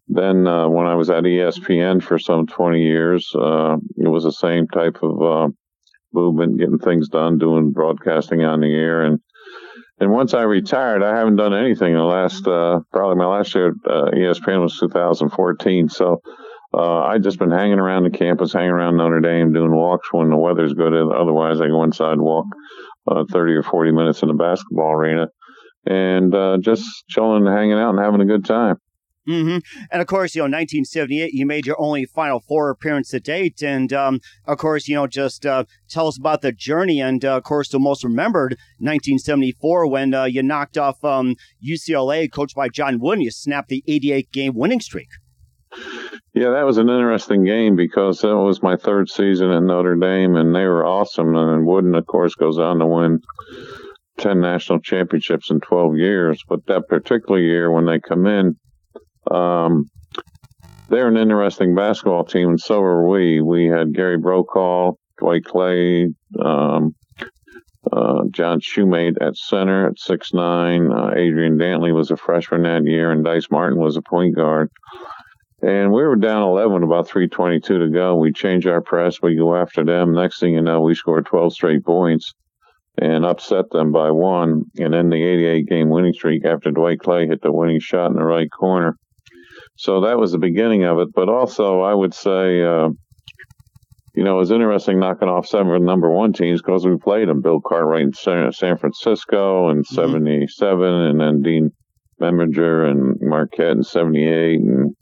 then 0.08 0.48
uh, 0.48 0.68
when 0.68 0.86
I 0.86 0.96
was 0.96 1.10
at 1.10 1.24
ESPN 1.24 2.04
for 2.04 2.20
some 2.20 2.46
20 2.46 2.82
years, 2.82 3.32
uh, 3.36 3.78
it 3.98 4.10
was 4.10 4.26
the 4.26 4.32
same 4.32 4.68
type 4.68 4.98
of 5.02 5.22
uh, 5.22 5.48
movement, 6.14 6.60
getting 6.60 6.78
things 6.78 7.08
done, 7.08 7.38
doing 7.38 7.72
broadcasting 7.72 8.44
on 8.44 8.60
the 8.60 8.68
air, 8.68 9.02
and 9.02 9.20
and 10.04 10.12
once 10.12 10.34
I 10.34 10.42
retired, 10.42 11.02
I 11.02 11.16
haven't 11.16 11.38
done 11.38 11.54
anything. 11.54 11.94
In 11.94 11.98
the 11.98 12.04
last, 12.04 12.46
uh, 12.46 12.82
probably 12.92 13.16
my 13.16 13.26
last 13.26 13.56
year 13.56 13.70
at 13.70 13.74
uh, 13.90 14.12
ESPN 14.12 14.62
was 14.62 14.78
2014. 14.78 15.88
So 15.88 16.22
uh, 16.74 17.04
I 17.04 17.20
just 17.20 17.40
been 17.40 17.52
hanging 17.52 17.80
around 17.80 18.04
the 18.04 18.10
campus, 18.10 18.52
hanging 18.52 18.72
around 18.72 18.98
Notre 18.98 19.22
Dame, 19.22 19.54
doing 19.54 19.74
walks 19.74 20.12
when 20.12 20.30
the 20.30 20.36
weather's 20.36 20.74
good. 20.74 20.92
Otherwise, 20.94 21.62
I 21.62 21.68
go 21.68 21.84
inside 21.84 22.14
and 22.14 22.22
walk 22.22 22.48
uh, 23.08 23.24
30 23.32 23.54
or 23.54 23.64
40 23.64 23.92
minutes 23.94 24.22
in 24.22 24.28
the 24.28 24.34
basketball 24.34 24.92
arena, 24.92 25.28
and 25.86 26.36
uh, 26.36 26.58
just 26.60 26.84
chilling, 27.08 27.48
and 27.48 27.56
hanging 27.56 27.80
out, 27.80 27.92
and 27.92 28.00
having 28.00 28.20
a 28.20 28.26
good 28.26 28.44
time. 28.44 28.76
Mm-hmm. 29.28 29.60
And 29.92 30.02
of 30.02 30.08
course, 30.08 30.36
you 30.36 30.42
know, 30.42 30.46
1978, 30.46 31.34
you 31.34 31.46
made 31.46 31.66
your 31.66 31.80
only 31.80 32.06
Final 32.06 32.42
Four 32.42 32.70
appearance 32.70 33.10
to 33.10 33.20
date. 33.20 33.64
And 33.64 33.94
um, 33.94 34.20
of 34.46 34.58
course, 34.58 34.88
you 34.88 34.96
know, 34.96 35.08
just 35.08 35.46
uh, 35.46 35.64
tell 35.90 36.08
us 36.08 36.18
about 36.18 36.42
the 36.42 36.52
journey. 36.52 37.00
And 37.00 37.24
uh, 37.24 37.38
of 37.38 37.44
course, 37.44 37.70
the 37.70 37.80
most 37.80 38.04
remembered 38.04 38.58
1974 38.80 39.88
when 39.88 40.14
uh, 40.14 40.26
you 40.26 40.44
knocked 40.44 40.78
off 40.78 41.04
um, 41.04 41.36
UCLA, 41.66 42.30
coached 42.32 42.56
by 42.56 42.68
John 42.68 43.00
Wooden. 43.00 43.24
You 43.24 43.32
snapped 43.32 43.70
the 43.70 43.84
88 43.88 44.32
game 44.32 44.54
winning 44.56 44.82
streak. 44.82 45.10
Yeah, 46.36 46.50
that 46.50 46.66
was 46.66 46.78
an 46.78 46.90
interesting 46.90 47.46
game 47.46 47.76
because 47.76 48.22
that 48.22 48.36
was 48.36 48.62
my 48.62 48.76
third 48.76 49.10
season 49.10 49.52
at 49.52 49.64
Notre 49.64 49.96
Dame, 49.96 50.36
and 50.36 50.54
they 50.54 50.66
were 50.66 50.86
awesome. 50.86 51.36
And 51.36 51.66
Wooden, 51.66 51.96
of 51.96 52.06
course, 52.08 52.36
goes 52.36 52.58
on 52.60 52.80
to 52.80 52.88
win 52.88 53.20
10 54.18 54.42
national 54.42 54.80
championships 54.80 55.50
in 55.50 55.60
12 55.62 55.96
years. 55.96 56.44
But 56.48 56.66
that 56.68 56.88
particular 56.90 57.40
year, 57.40 57.72
when 57.72 57.86
they 57.86 58.00
come 58.00 58.26
in, 58.26 58.56
um, 59.30 59.86
they're 60.90 61.08
an 61.08 61.18
interesting 61.18 61.76
basketball 61.76 62.26
team, 62.26 62.50
and 62.50 62.60
so 62.60 62.82
are 62.82 63.08
we. 63.08 63.42
We 63.42 63.66
had 63.66 63.94
Gary 63.94 64.18
Brokaw, 64.18 64.94
Dwight 65.18 65.44
Clay, 65.46 66.10
um, 66.40 66.96
uh, 67.92 68.24
John 68.32 68.60
Shumate 68.60 69.18
at 69.22 69.36
center 69.36 69.88
at 69.88 70.00
six 70.00 70.34
nine. 70.34 70.92
Uh, 70.92 71.12
Adrian 71.16 71.58
Dantley 71.58 71.94
was 71.94 72.12
a 72.12 72.18
freshman 72.18 72.64
that 72.64 72.86
year, 72.86 73.12
and 73.12 73.24
Dice 73.24 73.48
Martin 73.52 73.80
was 73.80 73.98
a 73.98 74.02
point 74.02 74.36
guard. 74.36 74.70
And 75.62 75.94
we 75.94 76.04
were 76.04 76.18
down 76.18 76.44
11, 76.44 76.84
about 76.84 77.08
322 77.08 77.80
to 77.80 77.90
go. 77.90 78.18
We 78.18 78.34
change 78.34 78.68
our 78.68 78.82
press. 78.82 79.22
We 79.22 79.38
go 79.38 79.56
after 79.56 79.86
them. 79.86 80.14
Next 80.14 80.42
thing 80.42 80.56
you 80.56 80.62
know, 80.62 80.82
we 80.82 80.94
score 80.94 81.22
12 81.22 81.54
straight 81.54 81.86
points 81.86 82.34
and 82.98 83.26
upset 83.26 83.70
them 83.72 83.94
by 83.94 84.12
one. 84.12 84.66
And 84.78 84.94
then 84.94 85.10
the 85.10 85.24
88 85.24 85.68
game 85.68 85.90
winning 85.90 86.12
streak 86.12 86.44
after 86.46 86.70
Dwight 86.70 87.00
Clay 87.00 87.28
hit 87.28 87.42
the 87.42 87.54
winning 87.54 87.80
shot 87.80 88.12
in 88.12 88.18
the 88.18 88.26
right 88.26 88.50
corner. 88.52 88.98
So 89.76 90.02
that 90.02 90.18
was 90.18 90.32
the 90.32 90.38
beginning 90.38 90.84
of 90.84 91.00
it. 91.00 91.10
But 91.14 91.30
also, 91.30 91.82
I 91.82 91.94
would 91.94 92.14
say, 92.14 92.64
uh, 92.64 92.90
you 94.16 94.24
know, 94.24 94.36
it 94.36 94.40
was 94.40 94.52
interesting 94.52 95.00
knocking 95.00 95.30
off 95.30 95.48
seven 95.48 95.84
number 95.86 96.10
one 96.10 96.34
teams 96.34 96.62
because 96.62 96.86
we 96.86 96.98
played 96.98 97.28
them. 97.28 97.42
Bill 97.42 97.60
Cartwright 97.60 98.04
in 98.04 98.14
San 98.14 98.78
Francisco 98.78 99.70
in 99.70 99.80
mm-hmm. 99.80 99.96
77, 99.96 100.84
and 100.84 101.20
then 101.20 101.42
Dean 101.42 101.72
Meminger 102.22 102.90
and 102.90 103.18
Marquette 103.22 103.72
in 103.72 103.84
78, 103.84 104.60
and 104.60 104.96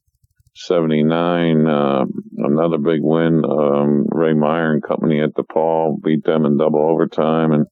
79. 0.56 1.68
Uh, 1.68 2.06
another 2.38 2.78
big 2.78 3.02
win. 3.02 3.44
Um, 3.46 4.06
Ray 4.10 4.34
Meyer 4.34 4.74
and 4.74 4.84
company 4.84 5.22
at 5.22 5.34
DePaul 5.34 6.02
beat 6.02 6.24
them 6.24 6.46
in 6.46 6.58
double 6.58 6.82
overtime. 6.82 7.52
And 7.52 7.66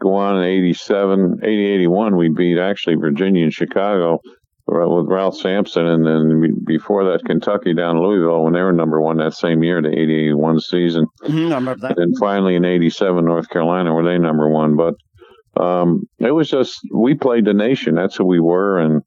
go 0.00 0.14
on 0.14 0.36
in 0.36 0.44
87, 0.44 1.40
80, 1.42 1.66
81, 1.66 2.16
we 2.16 2.28
beat 2.28 2.58
actually 2.58 2.96
Virginia 2.96 3.44
and 3.44 3.52
Chicago 3.52 4.20
with 4.66 5.06
Ralph 5.06 5.36
Sampson, 5.36 5.86
and 5.86 6.06
then 6.06 6.64
before 6.64 7.04
that, 7.04 7.24
Kentucky 7.24 7.74
down 7.74 7.96
in 7.96 8.02
Louisville 8.02 8.44
when 8.44 8.52
they 8.52 8.62
were 8.62 8.72
number 8.72 9.00
one 9.00 9.16
that 9.18 9.34
same 9.34 9.62
year, 9.62 9.82
the 9.82 9.88
80-81 9.88 10.62
season. 10.62 11.06
Mm-hmm, 11.22 11.52
I 11.52 11.56
remember 11.56 11.88
that. 11.88 11.98
And 11.98 12.16
finally 12.18 12.54
in 12.54 12.64
87, 12.64 13.24
North 13.24 13.48
Carolina, 13.48 13.92
were 13.92 14.04
they 14.04 14.18
number 14.18 14.48
one. 14.48 14.76
But 14.76 14.94
um, 15.60 16.08
it 16.18 16.30
was 16.30 16.48
just, 16.48 16.78
we 16.94 17.14
played 17.14 17.44
the 17.44 17.54
nation. 17.54 17.94
That's 17.94 18.16
who 18.16 18.24
we 18.24 18.40
were. 18.40 18.78
And 18.78 19.02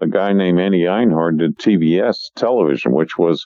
a 0.00 0.06
guy 0.06 0.32
named 0.32 0.60
Eddie 0.60 0.84
Einhorn 0.84 1.38
did 1.38 1.58
TVS 1.58 2.16
television, 2.36 2.92
which 2.92 3.18
was 3.18 3.44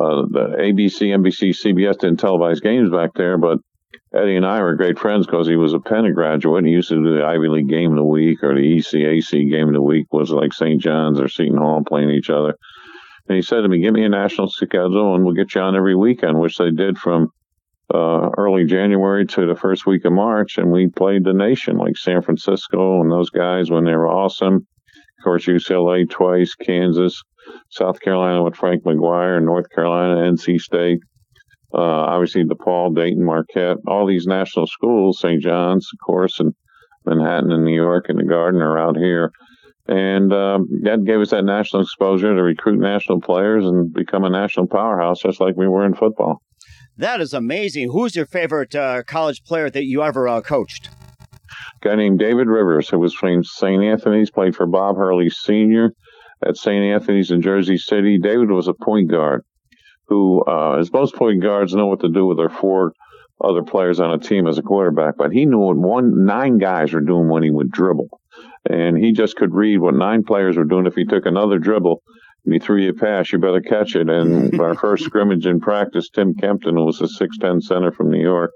uh, 0.00 0.22
the 0.30 0.56
ABC, 0.58 1.08
NBC, 1.08 1.50
CBS 1.50 1.98
didn't 1.98 2.20
televise 2.20 2.62
games 2.62 2.90
back 2.90 3.10
there, 3.14 3.36
but 3.36 3.58
Eddie 4.14 4.36
and 4.36 4.44
I 4.44 4.60
were 4.60 4.74
great 4.74 4.98
friends 4.98 5.26
because 5.26 5.46
he 5.46 5.56
was 5.56 5.72
a 5.72 5.80
Penn 5.80 6.12
graduate. 6.12 6.66
He 6.66 6.72
used 6.72 6.90
to 6.90 6.96
do 6.96 7.16
the 7.16 7.24
Ivy 7.24 7.48
League 7.48 7.68
game 7.68 7.92
of 7.92 7.96
the 7.96 8.04
week 8.04 8.42
or 8.42 8.54
the 8.54 8.60
ECAC 8.60 9.50
game 9.50 9.68
of 9.68 9.74
the 9.74 9.80
week 9.80 10.12
was 10.12 10.30
like 10.30 10.52
St. 10.52 10.80
John's 10.80 11.18
or 11.18 11.28
Seton 11.28 11.56
Hall 11.56 11.82
playing 11.86 12.10
each 12.10 12.28
other. 12.28 12.58
And 13.28 13.36
he 13.36 13.42
said 13.42 13.62
to 13.62 13.68
me, 13.68 13.80
"Give 13.80 13.94
me 13.94 14.04
a 14.04 14.08
national 14.08 14.48
schedule, 14.48 15.14
and 15.14 15.24
we'll 15.24 15.34
get 15.34 15.54
you 15.54 15.62
on 15.62 15.76
every 15.76 15.94
weekend," 15.94 16.38
which 16.38 16.58
they 16.58 16.70
did 16.70 16.98
from 16.98 17.32
uh, 17.94 18.30
early 18.36 18.64
January 18.64 19.24
to 19.26 19.46
the 19.46 19.54
first 19.54 19.86
week 19.86 20.04
of 20.04 20.12
March, 20.12 20.58
and 20.58 20.70
we 20.70 20.88
played 20.88 21.24
the 21.24 21.32
nation 21.32 21.78
like 21.78 21.96
San 21.96 22.20
Francisco 22.20 23.00
and 23.00 23.10
those 23.10 23.30
guys 23.30 23.70
when 23.70 23.84
they 23.84 23.94
were 23.94 24.08
awesome. 24.08 24.66
Of 25.18 25.24
course, 25.24 25.46
UCLA 25.46 26.08
twice, 26.08 26.54
Kansas, 26.54 27.22
South 27.70 28.00
Carolina 28.00 28.42
with 28.42 28.56
Frank 28.56 28.82
McGuire, 28.84 29.42
North 29.42 29.70
Carolina, 29.70 30.16
NC 30.16 30.60
State. 30.60 31.00
Uh, 31.74 31.80
obviously, 31.80 32.44
DePaul, 32.44 32.94
Dayton, 32.94 33.24
Marquette, 33.24 33.78
all 33.86 34.06
these 34.06 34.26
national 34.26 34.66
schools, 34.66 35.20
St. 35.20 35.42
John's, 35.42 35.88
of 35.92 35.98
course, 36.04 36.38
and 36.38 36.54
Manhattan 37.06 37.50
and 37.50 37.64
New 37.64 37.74
York 37.74 38.06
and 38.08 38.18
the 38.18 38.24
Garden 38.24 38.60
are 38.60 38.78
out 38.78 38.96
here. 38.96 39.32
And 39.88 40.32
um, 40.32 40.68
that 40.82 41.04
gave 41.04 41.20
us 41.20 41.30
that 41.30 41.44
national 41.44 41.82
exposure 41.82 42.34
to 42.34 42.42
recruit 42.42 42.78
national 42.78 43.20
players 43.20 43.64
and 43.64 43.92
become 43.92 44.24
a 44.24 44.30
national 44.30 44.68
powerhouse, 44.68 45.22
just 45.22 45.40
like 45.40 45.56
we 45.56 45.66
were 45.66 45.84
in 45.84 45.94
football. 45.94 46.40
That 46.96 47.20
is 47.20 47.32
amazing. 47.32 47.90
Who's 47.90 48.14
your 48.14 48.26
favorite 48.26 48.74
uh, 48.74 49.02
college 49.02 49.42
player 49.44 49.70
that 49.70 49.84
you 49.84 50.02
ever 50.02 50.28
uh, 50.28 50.40
coached? 50.42 50.88
A 50.88 51.88
guy 51.88 51.96
named 51.96 52.18
David 52.18 52.48
Rivers, 52.48 52.88
who 52.88 52.98
was 52.98 53.14
from 53.14 53.42
St. 53.42 53.82
Anthony's, 53.82 54.30
played 54.30 54.54
for 54.54 54.66
Bob 54.66 54.96
Hurley 54.96 55.30
Sr. 55.30 55.94
at 56.46 56.56
St. 56.56 56.84
Anthony's 56.84 57.30
in 57.30 57.42
Jersey 57.42 57.78
City. 57.78 58.18
David 58.18 58.50
was 58.50 58.68
a 58.68 58.74
point 58.74 59.10
guard 59.10 59.42
who, 60.12 60.44
uh, 60.46 60.76
as 60.78 60.92
most 60.92 61.14
point 61.14 61.42
guards 61.42 61.74
know 61.74 61.86
what 61.86 62.00
to 62.00 62.08
do 62.08 62.26
with 62.26 62.36
their 62.36 62.50
four 62.50 62.92
other 63.42 63.62
players 63.62 63.98
on 63.98 64.12
a 64.12 64.18
team 64.18 64.46
as 64.46 64.58
a 64.58 64.62
quarterback, 64.62 65.16
but 65.16 65.32
he 65.32 65.46
knew 65.46 65.58
what 65.58 65.76
one 65.76 66.26
nine 66.26 66.58
guys 66.58 66.92
were 66.92 67.00
doing 67.00 67.28
when 67.28 67.42
he 67.42 67.50
would 67.50 67.70
dribble. 67.70 68.08
And 68.68 68.96
he 68.96 69.12
just 69.12 69.36
could 69.36 69.54
read 69.54 69.78
what 69.78 69.94
nine 69.94 70.22
players 70.22 70.56
were 70.56 70.64
doing 70.64 70.86
if 70.86 70.94
he 70.94 71.04
took 71.04 71.26
another 71.26 71.58
dribble 71.58 72.02
and 72.44 72.52
he 72.54 72.60
threw 72.60 72.82
you 72.82 72.90
a 72.90 72.94
pass, 72.94 73.32
you 73.32 73.38
better 73.38 73.60
catch 73.60 73.96
it. 73.96 74.08
And 74.08 74.60
our 74.60 74.74
first 74.74 75.04
scrimmage 75.06 75.46
in 75.46 75.60
practice, 75.60 76.10
Tim 76.10 76.34
Kempton, 76.34 76.76
who 76.76 76.84
was 76.84 77.00
a 77.00 77.04
6'10 77.04 77.62
center 77.62 77.90
from 77.90 78.10
New 78.10 78.22
York, 78.22 78.52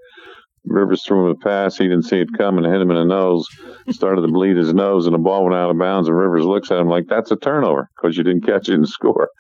Rivers 0.67 1.05
threw 1.05 1.27
him 1.27 1.31
a 1.31 1.35
pass. 1.37 1.77
He 1.77 1.85
didn't 1.85 2.05
see 2.05 2.21
it 2.21 2.29
coming 2.37 2.65
hit 2.65 2.81
him 2.81 2.91
in 2.91 2.97
the 2.97 3.05
nose. 3.05 3.47
Started 3.91 4.23
to 4.23 4.29
bleed 4.29 4.57
his 4.57 4.75
nose, 4.75 5.07
and 5.07 5.15
the 5.15 5.19
ball 5.19 5.45
went 5.45 5.55
out 5.55 5.71
of 5.71 5.79
bounds. 5.79 6.09
And 6.09 6.17
Rivers 6.17 6.45
looks 6.45 6.71
at 6.71 6.79
him 6.79 6.89
like, 6.89 7.07
"That's 7.09 7.31
a 7.31 7.37
turnover 7.37 7.89
because 7.97 8.17
you 8.17 8.25
didn't 8.25 8.47
catch 8.47 8.69
it 8.69 8.75
and 8.75 8.89
score." 8.97 9.31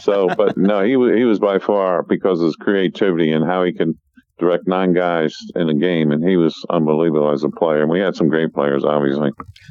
so, 0.00 0.28
but 0.36 0.56
no, 0.56 0.82
he 0.82 0.96
was 0.96 1.16
he 1.16 1.24
was 1.24 1.38
by 1.38 1.58
far 1.58 2.02
because 2.02 2.40
of 2.40 2.46
his 2.46 2.56
creativity 2.56 3.32
and 3.32 3.44
how 3.44 3.64
he 3.64 3.72
can 3.72 3.94
direct 4.38 4.66
nine 4.66 4.92
guys 4.92 5.34
in 5.54 5.68
a 5.68 5.74
game, 5.74 6.12
and 6.12 6.26
he 6.26 6.36
was 6.36 6.54
unbelievable 6.70 7.32
as 7.32 7.42
a 7.42 7.48
player. 7.48 7.82
And 7.82 7.90
we 7.90 8.00
had 8.00 8.14
some 8.14 8.28
great 8.28 8.52
players, 8.52 8.84
obviously. 8.84 9.30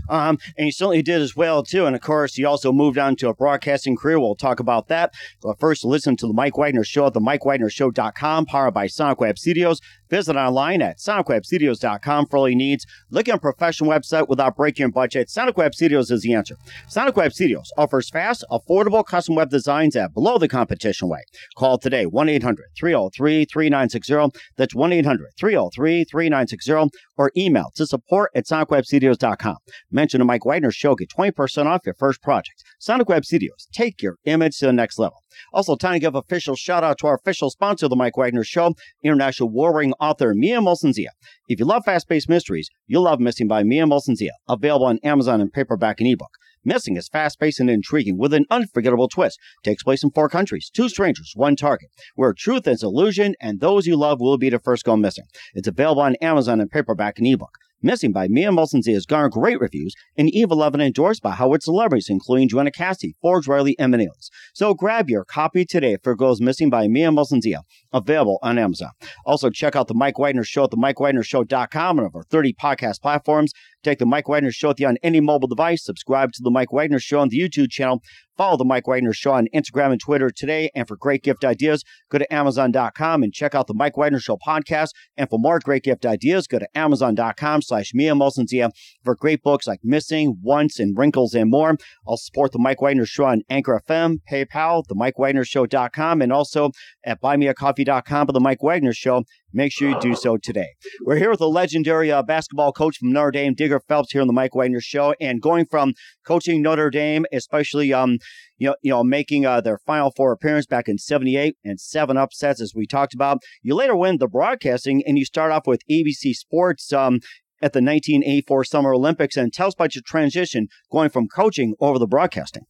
Um, 0.10 0.40
and 0.58 0.66
he 0.66 0.72
certainly 0.72 1.02
did 1.02 1.22
as 1.22 1.36
well 1.36 1.64
too. 1.64 1.86
And 1.86 1.96
of 1.96 2.02
course, 2.02 2.36
he 2.36 2.46
also 2.46 2.72
moved 2.72 2.98
on 2.98 3.16
to 3.18 3.30
a 3.30 3.34
broadcasting 3.36 3.96
career. 3.96 4.20
We'll 4.20 4.36
talk 4.36 4.60
about 4.60 4.88
that. 4.88 5.14
But 5.42 5.60
first, 5.60 5.86
listen 5.86 6.16
to 6.18 6.28
the 6.28 6.34
Mike 6.34 6.58
Wagner 6.58 6.84
Show 6.84 7.06
at 7.06 7.14
the 7.14 7.20
MikeWagnerShow.com, 7.20 8.46
powered 8.48 8.74
by 8.74 8.88
Sonic 8.88 9.20
Web 9.20 9.38
Studios. 9.38 9.80
Visit 10.16 10.38
online 10.38 10.82
at 10.82 10.98
sonicwebstudios.com 11.00 12.28
for 12.28 12.38
all 12.38 12.48
your 12.48 12.56
needs. 12.56 12.86
Look 13.10 13.28
at 13.28 13.36
a 13.36 13.38
professional 13.38 13.90
website 13.90 14.30
without 14.30 14.56
breaking 14.56 14.84
your 14.86 14.92
budget. 14.92 15.30
Sonic 15.30 15.58
Web 15.58 15.76
Studios 15.76 16.10
is 16.10 16.22
the 16.22 16.34
answer. 16.34 16.56
Sonic 16.88 17.18
Web 17.18 17.34
Studios 17.34 17.70
offers 17.78 18.10
fast, 18.10 18.46
affordable 18.50 19.04
custom 19.06 19.36
web 19.36 19.50
designs 19.50 19.94
at 19.98 20.14
below 20.14 20.38
the 20.38 20.48
competition 20.48 21.10
way. 21.10 21.20
Call 21.58 21.78
today 21.78 22.06
1 22.06 22.30
800 22.30 22.68
303 22.78 23.44
3960. 23.44 24.40
That's 24.56 24.74
1 24.74 24.94
800 24.94 25.32
303 25.38 26.06
3960 26.06 26.98
or 27.18 27.32
email 27.36 27.72
to 27.76 27.86
support 27.86 28.32
at 28.34 28.46
sonicwebstudios.com. 28.46 29.58
Mention 29.92 30.20
the 30.20 30.26
Mike 30.26 30.46
Wagner 30.46 30.72
Show. 30.72 30.96
Get 30.96 31.10
20% 31.10 31.66
off 31.66 31.82
your 31.86 31.96
first 31.96 32.22
project. 32.22 32.64
Sonic 32.80 33.10
Web 33.10 33.26
Studios. 33.26 33.68
Take 33.74 34.02
your 34.02 34.16
image 34.24 34.60
to 34.60 34.68
the 34.68 34.72
next 34.72 34.98
level. 34.98 35.24
Also, 35.54 35.76
time 35.76 35.94
to 35.94 36.00
give 36.00 36.16
official 36.16 36.56
shout 36.56 36.84
out 36.84 36.98
to 37.00 37.08
our 37.08 37.16
official 37.16 37.50
sponsor 37.50 37.88
of 37.88 37.90
the 37.90 37.96
Mike 37.96 38.18
Wagner 38.18 38.44
Show, 38.44 38.74
international 39.04 39.50
warring 39.50 39.94
author 40.06 40.34
Mia 40.36 40.60
Molson-Zia. 40.60 41.10
If 41.48 41.60
you 41.60 41.66
love 41.66 41.84
fast 41.86 42.08
paced 42.08 42.30
mysteries, 42.30 42.70
you'll 42.88 43.04
love 43.04 43.20
Missing 43.20 43.48
by 43.48 43.64
Mia 43.64 43.86
Molson-Zia, 43.86 44.34
available 44.48 44.86
on 44.86 45.00
Amazon 45.04 45.42
in 45.42 45.50
paperback 45.50 46.00
and 46.00 46.10
ebook. 46.10 46.30
Missing 46.64 46.98
is 46.98 47.08
fast 47.08 47.40
paced 47.40 47.60
and 47.60 47.70
intriguing 47.70 48.18
with 48.18 48.34
an 48.34 48.46
unforgettable 48.50 49.08
twist. 49.08 49.40
Takes 49.64 49.84
place 49.84 50.04
in 50.04 50.12
four 50.12 50.30
countries, 50.30 50.72
two 50.74 50.90
strangers, 50.90 51.32
one 51.36 51.56
target, 51.56 51.90
where 52.16 52.34
truth 52.34 52.68
is 52.68 52.82
illusion 52.82 53.36
and 53.40 53.60
those 53.60 53.86
you 53.86 53.96
love 53.96 54.20
will 54.20 54.38
be 54.38 54.50
the 54.50 54.60
first 54.60 54.84
go 54.84 54.98
missing. 54.98 55.26
It's 55.54 55.68
available 55.68 56.02
on 56.02 56.16
Amazon 56.22 56.60
in 56.60 56.70
paperback 56.70 57.20
and 57.20 57.28
ebook. 57.28 57.58
Missing 57.86 58.14
by 58.14 58.28
Mia 58.28 58.50
Molson-Zia 58.50 58.96
has 58.96 59.06
garnered 59.06 59.34
great 59.34 59.60
reviews 59.60 59.94
and 60.18 60.28
even 60.32 60.54
Eleven 60.54 60.82
endorsed 60.82 61.22
by 61.22 61.34
Howard 61.34 61.62
celebrities, 61.62 62.08
including 62.10 62.50
Joanna 62.50 62.72
Cassidy, 62.72 63.14
Forbes 63.22 63.48
Riley, 63.48 63.76
and 63.78 63.94
Manilas. 63.94 64.32
So 64.56 64.74
grab 64.74 65.08
your 65.08 65.24
copy 65.24 65.66
today 65.66 65.98
for 66.02 66.16
Goes 66.16 66.42
Missing 66.42 66.72
by 66.72 66.88
Mia 66.88 67.12
Molson-Zia, 67.12 67.62
available 67.94 68.40
on 68.42 68.58
Amazon. 68.58 68.90
Also, 69.24 69.52
check 69.52 69.76
out 69.76 69.88
the 69.88 69.94
Mike 69.94 70.18
Wagner 70.18 70.44
Show 70.44 70.64
at 70.64 70.72
the 70.72 70.78
MikeWagnerShow.com 70.78 72.00
and 72.00 72.08
over 72.08 72.24
30 72.24 72.56
podcast 72.60 73.02
platforms. 73.04 73.52
Take 73.84 74.00
the 74.00 74.08
Mike 74.08 74.28
Wagner 74.28 74.52
Show 74.52 74.70
with 74.70 74.80
you 74.80 74.88
on 74.88 74.98
any 75.04 75.22
mobile 75.22 75.48
device. 75.48 75.86
Subscribe 75.86 76.32
to 76.32 76.42
the 76.42 76.50
Mike 76.50 76.74
Wagner 76.74 76.98
Show 76.98 77.20
on 77.20 77.30
the 77.30 77.38
YouTube 77.40 77.70
channel. 77.70 78.02
Follow 78.38 78.58
the 78.58 78.66
Mike 78.66 78.88
Wagner 78.88 79.14
Show 79.14 79.32
on 79.32 79.48
Instagram 79.54 79.92
and 79.92 80.00
Twitter 80.00 80.30
today. 80.30 80.70
And 80.76 80.88
for 80.88 80.98
great 80.98 81.24
gift 81.24 81.46
ideas, 81.46 81.84
go 82.10 82.18
to 82.18 82.34
Amazon.com 82.34 83.24
and 83.24 83.34
check 83.34 83.56
out 83.56 83.68
the 83.68 83.74
Mike 83.74 83.98
Wagner 83.98 84.20
Show 84.20 84.38
podcast. 84.46 84.90
And 85.18 85.30
for 85.30 85.40
more 85.40 85.60
great 85.60 85.84
gift 85.84 86.06
ideas, 86.06 86.48
go 86.48 86.60
to 86.60 86.68
Amazon.com 86.78 87.62
slash 87.62 87.92
Mia 87.94 88.14
Molson-Zia 88.14 88.70
for 89.04 89.16
great 89.16 89.42
books 89.42 89.68
like 89.68 89.80
Missing, 89.84 90.40
Once, 90.42 90.80
and 90.80 90.98
Wrinkles 90.98 91.34
and 91.34 91.50
more. 91.50 91.78
I'll 92.08 92.18
support 92.18 92.52
the 92.52 92.60
Mike 92.60 92.82
Wagner 92.82 93.06
Show 93.06 93.26
on 93.26 93.42
Anchor 93.50 93.82
FM, 93.88 94.18
PayPal, 94.30 94.84
the 94.88 94.96
Mike 94.96 95.18
Wagner 95.18 95.46
Show.com, 95.46 96.22
and 96.22 96.32
also 96.34 96.72
at 97.06 97.22
BuyMeACoffee.com 97.22 98.28
for 98.28 98.34
the 98.34 98.40
Mike 98.40 98.64
Wagner 98.64 98.94
Show. 98.94 99.24
Make 99.56 99.72
sure 99.72 99.88
you 99.88 99.98
do 100.02 100.16
so 100.16 100.36
today. 100.36 100.74
We're 101.06 101.16
here 101.16 101.30
with 101.30 101.40
a 101.40 101.48
legendary 101.48 102.12
uh, 102.12 102.24
basketball 102.24 102.74
coach 102.74 102.98
from 102.98 103.14
Notre 103.14 103.32
Dame, 103.32 103.54
Digger 103.54 103.80
Phelps, 103.80 104.12
here 104.12 104.20
on 104.20 104.28
the 104.28 104.34
Mike 104.34 104.54
Wagner 104.54 104.82
Show, 104.82 105.16
and 105.22 105.42
going 105.42 105.66
from 105.66 105.94
coaching 106.28 106.62
Notre 106.62 106.90
Dame, 106.90 107.26
especially 107.32 107.94
um, 107.94 108.18
you 108.58 108.68
know, 108.68 108.76
you 108.82 108.92
know, 108.92 109.02
making 109.02 109.46
uh, 109.46 109.62
their 109.62 109.80
Final 109.86 110.12
Four 110.12 110.34
appearance 110.34 110.66
back 110.66 110.90
in 110.90 110.98
'78 110.98 111.56
and 111.64 111.80
seven 111.80 112.18
upsets, 112.18 112.60
as 112.60 112.74
we 112.76 112.86
talked 112.86 113.14
about. 113.14 113.38
You 113.62 113.76
later 113.76 113.96
win 113.96 114.18
the 114.18 114.28
broadcasting, 114.28 115.02
and 115.08 115.18
you 115.18 115.24
start 115.24 115.54
off 115.54 115.66
with 115.66 115.80
ABC 115.90 116.34
Sports. 116.34 116.92
Um, 116.92 117.22
at 117.62 117.72
the 117.72 117.80
1984 117.80 118.66
Summer 118.66 118.94
Olympics, 118.94 119.38
and 119.38 119.52
tell 119.52 119.68
us 119.68 119.74
about 119.74 119.96
your 119.96 120.04
transition 120.06 120.68
going 120.92 121.10
from 121.10 121.28
coaching 121.34 121.74
over 121.80 121.98
the 121.98 122.06
broadcasting. 122.06 122.64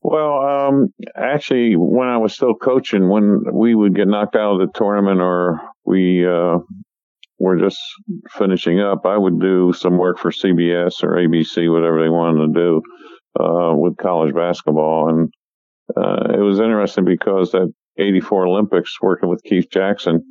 Well, 0.00 0.40
um, 0.40 0.88
actually, 1.16 1.74
when 1.76 2.08
I 2.08 2.18
was 2.18 2.32
still 2.34 2.54
coaching, 2.54 3.08
when 3.08 3.42
we 3.52 3.74
would 3.74 3.94
get 3.94 4.08
knocked 4.08 4.36
out 4.36 4.60
of 4.60 4.60
the 4.60 4.78
tournament 4.78 5.20
or 5.20 5.60
we 5.84 6.26
uh, 6.26 6.58
were 7.38 7.58
just 7.58 7.78
finishing 8.30 8.80
up, 8.80 9.04
I 9.04 9.16
would 9.16 9.40
do 9.40 9.72
some 9.72 9.98
work 9.98 10.18
for 10.18 10.30
CBS 10.30 11.02
or 11.02 11.16
ABC, 11.16 11.70
whatever 11.72 12.02
they 12.02 12.08
wanted 12.08 12.46
to 12.46 12.60
do 12.60 12.82
uh, 13.42 13.74
with 13.74 13.96
college 13.96 14.34
basketball. 14.34 15.08
And 15.08 15.32
uh, 15.96 16.32
it 16.34 16.42
was 16.42 16.60
interesting 16.60 17.04
because 17.04 17.50
that 17.52 17.72
84 17.98 18.46
Olympics, 18.46 19.00
working 19.02 19.28
with 19.28 19.42
Keith 19.42 19.68
Jackson, 19.70 20.22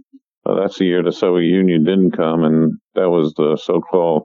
uh, 0.45 0.55
that's 0.55 0.77
the 0.77 0.85
year 0.85 1.03
the 1.03 1.11
Soviet 1.11 1.49
Union 1.49 1.83
didn't 1.83 2.11
come, 2.11 2.45
and 2.45 2.73
that 2.95 3.09
was 3.09 3.33
the 3.33 3.57
so-called 3.61 4.23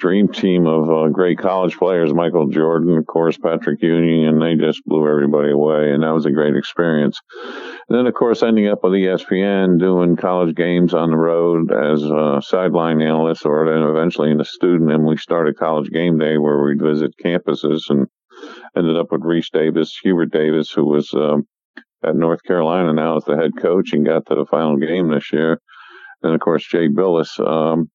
dream 0.00 0.28
team 0.28 0.66
of 0.66 0.90
uh, 0.90 1.08
great 1.08 1.38
college 1.38 1.76
players, 1.76 2.12
Michael 2.12 2.48
Jordan, 2.48 2.96
of 2.96 3.06
course, 3.06 3.38
Patrick 3.38 3.82
Ewing, 3.82 4.26
and 4.26 4.42
they 4.42 4.56
just 4.56 4.84
blew 4.84 5.06
everybody 5.08 5.52
away. 5.52 5.92
And 5.92 6.02
that 6.02 6.14
was 6.14 6.26
a 6.26 6.32
great 6.32 6.56
experience. 6.56 7.20
And 7.88 7.98
then, 7.98 8.06
of 8.06 8.14
course, 8.14 8.42
ending 8.42 8.66
up 8.68 8.82
with 8.82 8.94
ESPN, 8.94 9.78
doing 9.78 10.16
college 10.16 10.56
games 10.56 10.94
on 10.94 11.10
the 11.10 11.16
road 11.16 11.70
as 11.70 12.02
a 12.02 12.40
sideline 12.42 13.00
analyst, 13.00 13.46
or 13.46 13.66
then 13.66 13.82
eventually 13.82 14.30
in 14.30 14.40
a 14.40 14.44
student. 14.44 14.90
And 14.90 15.04
we 15.04 15.16
started 15.16 15.58
college 15.58 15.90
game 15.90 16.18
day 16.18 16.38
where 16.38 16.62
we'd 16.64 16.82
visit 16.82 17.12
campuses 17.22 17.82
and 17.90 18.06
ended 18.76 18.96
up 18.96 19.12
with 19.12 19.22
Rece 19.22 19.50
Davis, 19.52 19.98
Hubert 20.02 20.32
Davis, 20.32 20.70
who 20.70 20.86
was 20.86 21.12
um, 21.14 21.46
at 22.04 22.16
North 22.16 22.42
Carolina 22.42 22.92
now 22.92 23.16
as 23.16 23.24
the 23.24 23.36
head 23.36 23.52
coach 23.60 23.92
and 23.92 24.06
got 24.06 24.26
to 24.26 24.34
the 24.34 24.46
final 24.50 24.76
game 24.76 25.10
this 25.10 25.32
year. 25.32 25.60
And 26.22 26.34
of 26.34 26.40
course, 26.40 26.66
Jay 26.66 26.88
Bilas, 26.88 27.38
Um, 27.38 27.90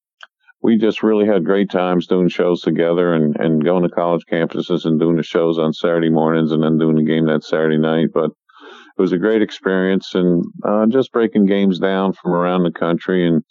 we 0.66 0.76
just 0.76 1.04
really 1.04 1.28
had 1.28 1.44
great 1.44 1.70
times 1.70 2.08
doing 2.08 2.28
shows 2.28 2.60
together 2.60 3.14
and, 3.14 3.36
and 3.38 3.62
going 3.62 3.84
to 3.84 3.88
college 3.88 4.24
campuses 4.28 4.84
and 4.84 4.98
doing 4.98 5.14
the 5.14 5.22
shows 5.22 5.60
on 5.60 5.72
Saturday 5.72 6.10
mornings 6.10 6.50
and 6.50 6.60
then 6.60 6.76
doing 6.76 6.96
the 6.96 7.04
game 7.04 7.26
that 7.26 7.44
Saturday 7.44 7.78
night. 7.78 8.08
But 8.12 8.30
it 8.30 9.00
was 9.00 9.12
a 9.12 9.18
great 9.18 9.42
experience 9.42 10.16
and 10.16 10.44
uh, 10.64 10.86
just 10.86 11.12
breaking 11.12 11.46
games 11.46 11.78
down 11.78 12.14
from 12.14 12.32
around 12.32 12.64
the 12.64 12.72
country 12.72 13.28
and 13.28 13.44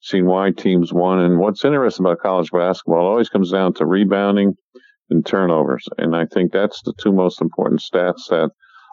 seeing 0.00 0.26
why 0.26 0.52
teams 0.52 0.92
won. 0.92 1.18
And 1.18 1.40
what's 1.40 1.64
interesting 1.64 2.06
about 2.06 2.20
college 2.20 2.52
basketball 2.52 3.04
always 3.04 3.28
comes 3.28 3.50
down 3.50 3.74
to 3.74 3.84
rebounding 3.84 4.54
and 5.10 5.26
turnovers. 5.26 5.88
And 5.98 6.14
I 6.14 6.26
think 6.26 6.52
that's 6.52 6.82
the 6.82 6.94
two 7.00 7.10
most 7.10 7.40
important 7.40 7.80
stats 7.80 8.28
that 8.28 8.50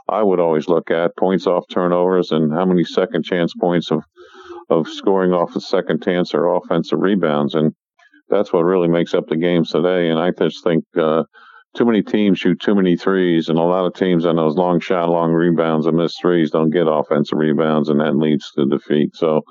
I 0.09 0.23
would 0.23 0.39
always 0.39 0.67
look 0.67 0.89
at 0.89 1.15
points 1.15 1.45
off 1.45 1.65
turnovers 1.69 2.31
and 2.31 2.51
how 2.51 2.65
many 2.65 2.83
second 2.83 3.23
chance 3.23 3.53
points 3.53 3.91
of 3.91 4.01
of 4.69 4.87
scoring 4.87 5.31
off 5.31 5.55
a 5.55 5.61
second 5.61 6.03
chance 6.03 6.33
or 6.33 6.55
offensive 6.55 6.99
rebounds. 6.99 7.55
And 7.55 7.73
that's 8.29 8.51
what 8.51 8.63
really 8.63 8.87
makes 8.87 9.13
up 9.13 9.27
the 9.27 9.37
games 9.37 9.71
today. 9.71 10.09
And 10.09 10.19
I 10.19 10.31
just 10.31 10.63
think 10.63 10.83
uh, 10.97 11.23
too 11.77 11.85
many 11.85 12.01
teams 12.01 12.39
shoot 12.39 12.59
too 12.59 12.75
many 12.75 12.97
threes, 12.97 13.49
and 13.49 13.59
a 13.59 13.63
lot 13.63 13.85
of 13.85 13.93
teams 13.93 14.25
on 14.25 14.35
those 14.35 14.55
long 14.55 14.79
shot, 14.79 15.09
long 15.09 15.31
rebounds 15.31 15.85
and 15.85 15.95
missed 15.95 16.19
threes 16.19 16.49
don't 16.49 16.71
get 16.71 16.87
offensive 16.87 17.37
rebounds, 17.37 17.89
and 17.89 17.99
that 17.99 18.17
leads 18.17 18.51
to 18.53 18.65
defeat. 18.65 19.15
So 19.15 19.41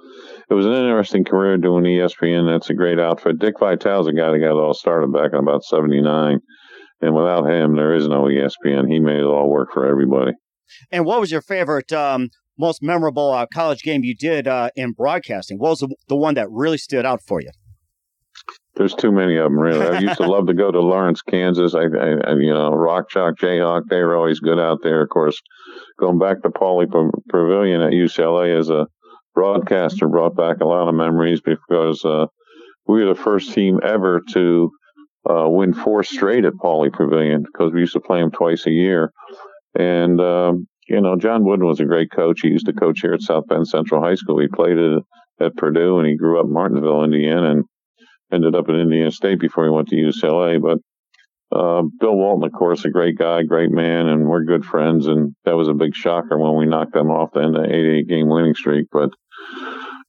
it 0.50 0.54
was 0.54 0.66
an 0.66 0.72
interesting 0.72 1.24
career 1.24 1.56
doing 1.56 1.84
ESPN. 1.84 2.50
That's 2.50 2.70
a 2.70 2.74
great 2.74 2.98
outfit. 2.98 3.38
Dick 3.38 3.54
Vitale's 3.60 4.08
a 4.08 4.12
guy 4.12 4.32
that 4.32 4.38
got 4.38 4.58
it 4.58 4.60
all 4.60 4.74
started 4.74 5.12
back 5.12 5.30
in 5.32 5.38
about 5.38 5.62
'79, 5.62 6.40
and 7.00 7.14
without 7.14 7.48
him, 7.48 7.76
there 7.76 7.94
is 7.94 8.08
no 8.08 8.24
ESPN. 8.24 8.90
He 8.90 8.98
made 8.98 9.20
it 9.20 9.24
all 9.24 9.48
work 9.48 9.72
for 9.72 9.86
everybody. 9.86 10.32
And 10.90 11.04
what 11.04 11.20
was 11.20 11.30
your 11.30 11.42
favorite, 11.42 11.92
um, 11.92 12.30
most 12.58 12.82
memorable 12.82 13.32
uh, 13.32 13.46
college 13.52 13.82
game 13.82 14.02
you 14.04 14.14
did 14.14 14.46
uh, 14.48 14.70
in 14.76 14.92
broadcasting? 14.92 15.58
What 15.58 15.70
was 15.70 15.80
the, 15.80 15.94
the 16.08 16.16
one 16.16 16.34
that 16.34 16.50
really 16.50 16.78
stood 16.78 17.04
out 17.04 17.22
for 17.22 17.40
you? 17.40 17.50
There's 18.76 18.94
too 18.94 19.10
many 19.10 19.36
of 19.36 19.44
them, 19.44 19.58
really. 19.58 19.86
I 19.86 19.98
used 20.00 20.18
to 20.18 20.26
love 20.26 20.46
to 20.48 20.54
go 20.54 20.70
to 20.70 20.80
Lawrence, 20.80 21.22
Kansas. 21.22 21.74
I, 21.74 21.84
I, 21.84 22.34
you 22.34 22.52
know, 22.52 22.70
Rock 22.70 23.08
Chalk, 23.08 23.38
Jayhawk, 23.38 23.82
they 23.88 24.02
were 24.02 24.16
always 24.16 24.38
good 24.38 24.58
out 24.58 24.82
there. 24.82 25.02
Of 25.02 25.08
course, 25.08 25.40
going 25.98 26.18
back 26.18 26.42
to 26.42 26.50
Pauley 26.50 26.86
Pavilion 27.30 27.80
at 27.80 27.92
UCLA 27.92 28.58
as 28.58 28.68
a 28.68 28.86
broadcaster 29.34 30.08
brought 30.08 30.36
back 30.36 30.58
a 30.60 30.66
lot 30.66 30.88
of 30.88 30.94
memories 30.94 31.40
because 31.40 32.04
uh, 32.04 32.26
we 32.86 33.02
were 33.02 33.14
the 33.14 33.20
first 33.20 33.54
team 33.54 33.80
ever 33.82 34.20
to 34.32 34.70
uh, 35.28 35.48
win 35.48 35.72
four 35.72 36.04
straight 36.04 36.44
at 36.44 36.52
Pauley 36.54 36.92
Pavilion 36.92 37.44
because 37.44 37.72
we 37.72 37.80
used 37.80 37.94
to 37.94 38.00
play 38.00 38.20
them 38.20 38.30
twice 38.30 38.66
a 38.66 38.70
year. 38.70 39.10
And, 39.74 40.20
um, 40.20 40.68
you 40.88 41.00
know, 41.00 41.16
John 41.16 41.44
Wooden 41.44 41.66
was 41.66 41.80
a 41.80 41.84
great 41.84 42.10
coach. 42.10 42.40
He 42.42 42.48
used 42.48 42.66
to 42.66 42.72
coach 42.72 43.00
here 43.00 43.14
at 43.14 43.22
South 43.22 43.46
Bend 43.48 43.68
Central 43.68 44.02
High 44.02 44.14
School. 44.14 44.40
He 44.40 44.48
played 44.48 44.78
at, 44.78 45.02
at 45.40 45.56
Purdue 45.56 45.98
and 45.98 46.08
he 46.08 46.16
grew 46.16 46.38
up 46.38 46.46
in 46.46 46.52
Martinsville, 46.52 47.04
Indiana. 47.04 47.50
And 47.50 47.64
ended 48.32 48.54
up 48.54 48.68
at 48.68 48.74
Indiana 48.74 49.10
State 49.10 49.40
before 49.40 49.64
he 49.64 49.70
went 49.70 49.88
to 49.88 49.96
UCLA. 49.96 50.60
But 50.60 50.78
uh, 51.56 51.82
Bill 52.00 52.16
Walton, 52.16 52.44
of 52.44 52.52
course, 52.52 52.84
a 52.84 52.90
great 52.90 53.16
guy, 53.16 53.42
great 53.42 53.70
man, 53.70 54.08
and 54.08 54.26
we're 54.26 54.44
good 54.44 54.64
friends. 54.64 55.06
And 55.06 55.34
that 55.44 55.56
was 55.56 55.68
a 55.68 55.74
big 55.74 55.94
shocker 55.94 56.38
when 56.38 56.56
we 56.56 56.66
knocked 56.66 56.92
them 56.92 57.10
off 57.10 57.32
the 57.32 57.40
end 57.40 57.56
of 57.56 57.62
the 57.62 57.74
88 57.74 58.08
game 58.08 58.28
winning 58.28 58.54
streak. 58.54 58.86
But, 58.90 59.10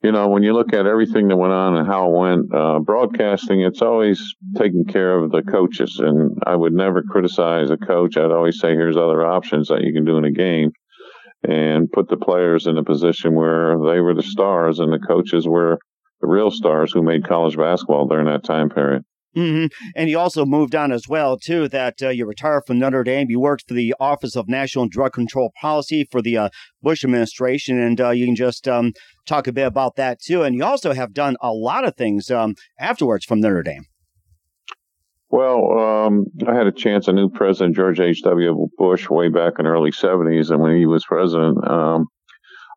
you 0.03 0.11
know, 0.11 0.27
when 0.27 0.43
you 0.43 0.53
look 0.53 0.73
at 0.73 0.85
everything 0.85 1.27
that 1.27 1.37
went 1.37 1.53
on 1.53 1.75
and 1.75 1.87
how 1.87 2.07
it 2.07 2.17
went, 2.17 2.53
uh, 2.53 2.79
broadcasting, 2.79 3.61
it's 3.61 3.81
always 3.81 4.35
taking 4.55 4.85
care 4.85 5.17
of 5.17 5.31
the 5.31 5.41
coaches. 5.41 5.99
And 5.99 6.37
I 6.45 6.55
would 6.55 6.73
never 6.73 7.01
criticize 7.01 7.71
a 7.71 7.77
coach. 7.77 8.15
I'd 8.15 8.31
always 8.31 8.59
say, 8.59 8.69
here's 8.69 8.97
other 8.97 9.25
options 9.25 9.69
that 9.69 9.81
you 9.81 9.93
can 9.93 10.05
do 10.05 10.17
in 10.17 10.25
a 10.25 10.31
game 10.31 10.71
and 11.43 11.91
put 11.91 12.09
the 12.09 12.17
players 12.17 12.67
in 12.67 12.77
a 12.77 12.83
position 12.83 13.33
where 13.33 13.77
they 13.77 13.99
were 13.99 14.13
the 14.13 14.23
stars 14.23 14.79
and 14.79 14.91
the 14.91 14.99
coaches 14.99 15.47
were 15.47 15.79
the 16.21 16.27
real 16.27 16.51
stars 16.51 16.91
who 16.91 17.01
made 17.01 17.27
college 17.27 17.57
basketball 17.57 18.07
during 18.07 18.25
that 18.25 18.43
time 18.43 18.69
period. 18.69 19.03
Mm-hmm. 19.37 19.67
And 19.95 20.09
you 20.09 20.17
also 20.17 20.45
moved 20.45 20.73
on 20.73 20.91
as 20.91 21.07
well, 21.07 21.37
too, 21.37 21.69
that 21.69 22.01
uh, 22.01 22.09
you 22.09 22.25
retired 22.25 22.63
from 22.65 22.79
Notre 22.79 23.03
Dame. 23.03 23.29
You 23.29 23.39
worked 23.39 23.67
for 23.67 23.75
the 23.75 23.93
Office 23.99 24.35
of 24.35 24.49
National 24.49 24.87
Drug 24.87 25.13
Control 25.13 25.51
Policy 25.61 26.07
for 26.11 26.23
the 26.23 26.37
uh, 26.37 26.49
Bush 26.81 27.03
administration. 27.03 27.79
And 27.79 28.01
uh, 28.01 28.09
you 28.09 28.25
can 28.25 28.35
just 28.35 28.67
um, 28.67 28.93
talk 29.27 29.45
a 29.45 29.53
bit 29.53 29.67
about 29.67 29.95
that, 29.97 30.19
too. 30.19 30.41
And 30.41 30.55
you 30.55 30.63
also 30.63 30.91
have 30.93 31.13
done 31.13 31.37
a 31.39 31.51
lot 31.51 31.85
of 31.85 31.95
things 31.95 32.31
um, 32.31 32.55
afterwards 32.79 33.25
from 33.25 33.39
Notre 33.39 33.61
Dame. 33.61 33.85
Well, 35.29 35.77
um, 35.77 36.25
I 36.47 36.55
had 36.55 36.65
a 36.65 36.71
chance. 36.71 37.07
I 37.07 37.11
knew 37.11 37.29
President 37.29 37.75
George 37.75 37.99
H.W. 37.99 38.69
Bush 38.77 39.07
way 39.07 39.29
back 39.29 39.53
in 39.59 39.65
the 39.65 39.71
early 39.71 39.91
70s. 39.91 40.49
And 40.49 40.61
when 40.61 40.75
he 40.75 40.87
was 40.87 41.05
president, 41.05 41.59
um, 41.69 42.05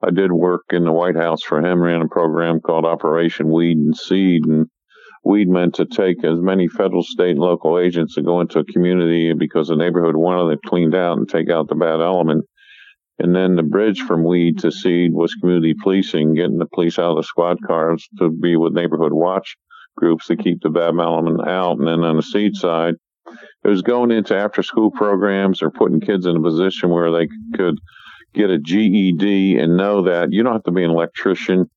I 0.02 0.11
did 0.11 0.33
work 0.33 0.64
in 0.71 0.85
the 0.85 0.93
White 0.93 1.17
House 1.17 1.43
for 1.43 1.64
him, 1.64 1.81
ran 1.81 2.02
a 2.02 2.09
program 2.09 2.61
called 2.61 2.85
Operation 2.85 3.50
Weed 3.50 3.79
and 3.79 3.97
Seed. 3.97 4.45
And 4.45 4.67
weed 5.25 5.49
meant 5.49 5.75
to 5.75 5.85
take 5.85 6.25
as 6.25 6.41
many 6.41 6.69
federal, 6.69 7.03
state, 7.03 7.31
and 7.31 7.39
local 7.39 7.79
agents 7.79 8.15
to 8.15 8.23
go 8.23 8.41
into 8.41 8.61
a 8.61 8.65
community 8.65 9.33
because 9.35 9.69
the 9.69 9.77
neighborhood 9.77 10.17
wanted 10.17 10.53
it 10.53 10.61
cleaned 10.67 10.95
out 10.95 11.19
and 11.19 11.29
take 11.29 11.50
out 11.50 11.69
the 11.69 11.75
bad 11.75 12.00
element. 12.00 12.45
And 13.19 13.37
then 13.37 13.55
the 13.55 13.62
bridge 13.62 14.00
from 14.00 14.25
weed 14.25 14.61
to 14.61 14.73
seed 14.73 15.12
was 15.12 15.35
community 15.35 15.75
policing, 15.83 16.35
getting 16.35 16.59
the 16.59 16.67
police 16.73 16.99
out 16.99 17.11
of 17.11 17.17
the 17.17 17.23
squad 17.23 17.59
cars 17.67 18.09
to 18.19 18.31
be 18.31 18.57
with 18.57 18.73
neighborhood 18.73 19.12
watch 19.12 19.57
groups 19.97 20.29
to 20.29 20.37
keep 20.37 20.62
the 20.62 20.71
bad 20.71 20.95
element 20.99 21.47
out. 21.47 21.79
And 21.79 21.87
then 21.87 22.00
on 22.00 22.17
the 22.17 22.23
seed 22.23 22.57
side, 22.57 22.95
it 23.62 23.69
was 23.69 23.83
going 23.83 24.11
into 24.11 24.35
after 24.35 24.62
school 24.62 24.91
programs 24.91 25.62
or 25.62 25.71
putting 25.71 26.00
kids 26.00 26.25
in 26.25 26.37
a 26.37 26.43
position 26.43 26.89
where 26.89 27.13
they 27.13 27.28
could 27.54 27.78
get 28.33 28.50
a 28.50 28.59
GED 28.59 29.59
and 29.59 29.76
know 29.76 30.02
that 30.02 30.33
you 30.33 30.43
don't 30.43 30.54
have 30.54 30.63
to 30.65 30.71
be 30.71 30.85
an 30.85 30.91
electrician 30.91 31.69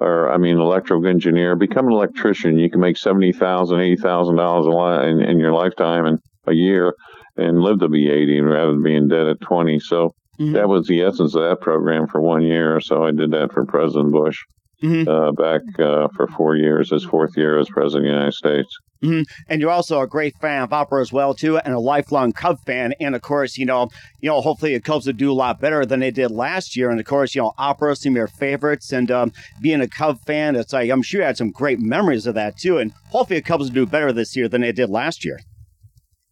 or 0.00 0.32
I 0.32 0.36
mean, 0.36 0.58
electrical 0.58 1.06
engineer. 1.06 1.56
Become 1.56 1.86
an 1.86 1.92
electrician. 1.92 2.58
You 2.58 2.70
can 2.70 2.80
make 2.80 2.96
seventy 2.96 3.32
thousand, 3.32 3.80
eighty 3.80 3.96
thousand 3.96 4.36
dollars 4.36 4.66
in, 5.08 5.20
in 5.22 5.38
your 5.38 5.52
lifetime 5.52 6.06
and 6.06 6.18
a 6.46 6.52
year, 6.52 6.94
and 7.36 7.60
live 7.60 7.80
to 7.80 7.88
be 7.88 8.10
eighty 8.10 8.40
rather 8.40 8.72
than 8.72 8.82
being 8.82 9.08
dead 9.08 9.26
at 9.26 9.40
twenty. 9.40 9.78
So 9.78 10.14
mm-hmm. 10.38 10.52
that 10.52 10.68
was 10.68 10.86
the 10.86 11.02
essence 11.02 11.34
of 11.34 11.42
that 11.42 11.60
program 11.60 12.06
for 12.06 12.20
one 12.20 12.42
year. 12.42 12.80
So 12.80 13.04
I 13.04 13.12
did 13.12 13.30
that 13.32 13.52
for 13.52 13.64
President 13.64 14.12
Bush 14.12 14.40
mm-hmm. 14.84 15.08
uh, 15.08 15.32
back 15.32 15.62
uh, 15.78 16.08
for 16.14 16.28
four 16.28 16.56
years, 16.56 16.90
his 16.90 17.04
fourth 17.04 17.36
year 17.36 17.58
as 17.58 17.68
president 17.68 18.06
of 18.06 18.10
the 18.10 18.14
United 18.14 18.34
States. 18.34 18.78
Mm-hmm. 19.02 19.22
And 19.48 19.60
you're 19.60 19.70
also 19.70 20.00
a 20.00 20.06
great 20.06 20.36
fan 20.38 20.62
of 20.62 20.72
opera 20.72 21.02
as 21.02 21.12
well, 21.12 21.34
too, 21.34 21.58
and 21.58 21.74
a 21.74 21.78
lifelong 21.78 22.32
Cub 22.32 22.58
fan. 22.64 22.94
And 23.00 23.14
of 23.14 23.22
course, 23.22 23.58
you 23.58 23.66
know, 23.66 23.88
you 24.20 24.30
know, 24.30 24.40
hopefully 24.40 24.74
the 24.74 24.80
Cubs 24.80 25.06
will 25.06 25.12
do 25.12 25.30
a 25.30 25.34
lot 25.34 25.60
better 25.60 25.84
than 25.84 26.00
they 26.00 26.10
did 26.10 26.30
last 26.30 26.76
year. 26.76 26.90
And 26.90 26.98
of 26.98 27.06
course, 27.06 27.34
you 27.34 27.42
know, 27.42 27.52
opera 27.58 27.96
some 27.96 28.12
of 28.12 28.16
your 28.16 28.28
favorites. 28.28 28.92
And 28.92 29.10
um, 29.10 29.32
being 29.60 29.80
a 29.80 29.88
Cub 29.88 30.18
fan, 30.24 30.56
it's 30.56 30.72
like 30.72 30.90
I'm 30.90 31.02
sure 31.02 31.20
you 31.20 31.26
had 31.26 31.36
some 31.36 31.50
great 31.50 31.80
memories 31.80 32.26
of 32.26 32.34
that 32.34 32.56
too. 32.56 32.78
And 32.78 32.92
hopefully 33.10 33.40
the 33.40 33.44
Cubs 33.44 33.64
will 33.64 33.74
do 33.74 33.86
better 33.86 34.12
this 34.12 34.34
year 34.36 34.48
than 34.48 34.62
they 34.62 34.72
did 34.72 34.88
last 34.88 35.24
year. 35.24 35.38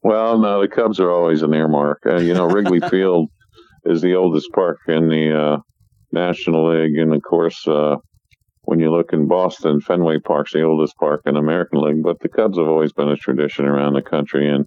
Well, 0.03 0.39
no, 0.39 0.61
the 0.61 0.69
Cubs 0.69 0.99
are 0.99 1.11
always 1.11 1.43
an 1.43 1.55
earmark. 1.55 2.03
Uh, 2.07 2.17
you 2.17 2.35
know, 2.35 2.47
Wrigley 2.47 2.81
Field 2.91 3.29
is 3.85 4.01
the 4.01 4.15
oldest 4.15 4.51
park 4.53 4.79
in 4.89 5.09
the 5.09 5.39
uh, 5.39 5.59
National 6.11 6.69
League, 6.69 6.97
and 6.99 7.15
of 7.15 7.23
course, 7.23 7.67
uh, 7.69 7.97
when 8.65 8.79
you 8.79 8.91
look 8.91 9.13
in 9.13 9.27
Boston, 9.27 9.81
Fenway 9.81 10.19
Park's 10.21 10.53
the 10.53 10.63
oldest 10.63 10.97
park 10.97 11.23
in 11.27 11.37
American 11.37 11.81
League, 11.81 12.03
but 12.03 12.21
the 12.21 12.29
Cubs 12.29 12.59
have 12.59 12.69
always 12.69 12.93
been 12.93 13.09
a 13.09 13.17
tradition 13.17 13.65
around 13.65 13.95
the 13.95 14.03
country. 14.03 14.49
And 14.49 14.67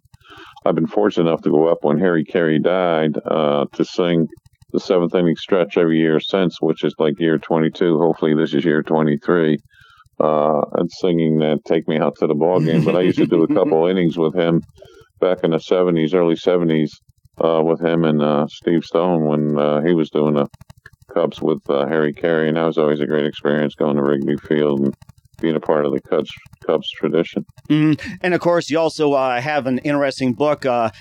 I've 0.65 0.75
been 0.75 0.88
fortunate 0.88 1.29
enough 1.29 1.41
to 1.43 1.49
go 1.49 1.67
up 1.67 1.79
when 1.84 1.99
Harry 1.99 2.25
Caray 2.25 2.60
died 2.60 3.17
uh, 3.25 3.65
to 3.73 3.86
sing 3.86 4.27
the 4.71 4.79
seventh 4.79 5.15
inning 5.15 5.38
stretch 5.38 5.77
every 5.77 5.99
year 5.99 6.19
since, 6.19 6.62
which 6.62 6.84
is 6.84 6.93
like 6.99 7.19
year 7.19 7.38
22. 7.38 7.97
Hopefully, 7.97 8.36
this 8.36 8.53
is 8.53 8.65
year 8.65 8.84
23. 8.84 9.58
Uh, 10.17 10.62
and 10.77 10.89
singing 10.91 11.39
that 11.39 11.60
"Take 11.65 11.89
Me 11.89 11.97
Out 11.99 12.15
to 12.19 12.27
the 12.27 12.34
Ball 12.34 12.62
Game." 12.62 12.86
But 12.86 12.95
I 12.95 13.01
used 13.01 13.17
to 13.17 13.25
do 13.25 13.43
a 13.43 13.47
couple 13.53 13.88
innings 13.88 14.17
with 14.17 14.34
him 14.34 14.62
back 15.19 15.39
in 15.43 15.51
the 15.51 15.58
70s, 15.58 16.13
early 16.13 16.36
70s, 16.36 16.91
uh, 17.43 17.62
with 17.62 17.81
him 17.81 18.05
and 18.05 18.21
uh, 18.21 18.47
Steve 18.47 18.86
Stone 18.86 19.25
when 19.25 19.60
uh, 19.60 19.81
he 19.81 19.93
was 19.93 20.10
doing 20.10 20.38
a 20.38 20.47
Cubs 21.15 21.41
with 21.41 21.67
uh, 21.69 21.88
Harry 21.88 22.13
Caray, 22.13 22.49
and 22.49 22.58
that 22.58 22.63
was 22.63 22.78
always 22.78 22.99
a 22.99 23.08
great 23.08 23.25
experience 23.25 23.73
going 23.73 23.95
to 23.95 24.04
Wrigley 24.04 24.38
Field 24.38 24.82
and 24.82 24.93
being 25.39 25.56
a 25.56 25.60
part 25.60 25.86
of 25.86 25.93
the 25.93 26.01
Cubs, 26.01 26.30
Cubs 26.65 26.89
tradition. 26.91 27.45
Mm-hmm. 27.69 28.15
And 28.21 28.34
of 28.34 28.41
course, 28.41 28.69
you 28.69 28.78
also 28.78 29.13
uh, 29.13 29.39
have 29.39 29.65
an 29.65 29.80
interesting 29.80 30.34
book. 30.34 30.65
Uh, 30.65 30.91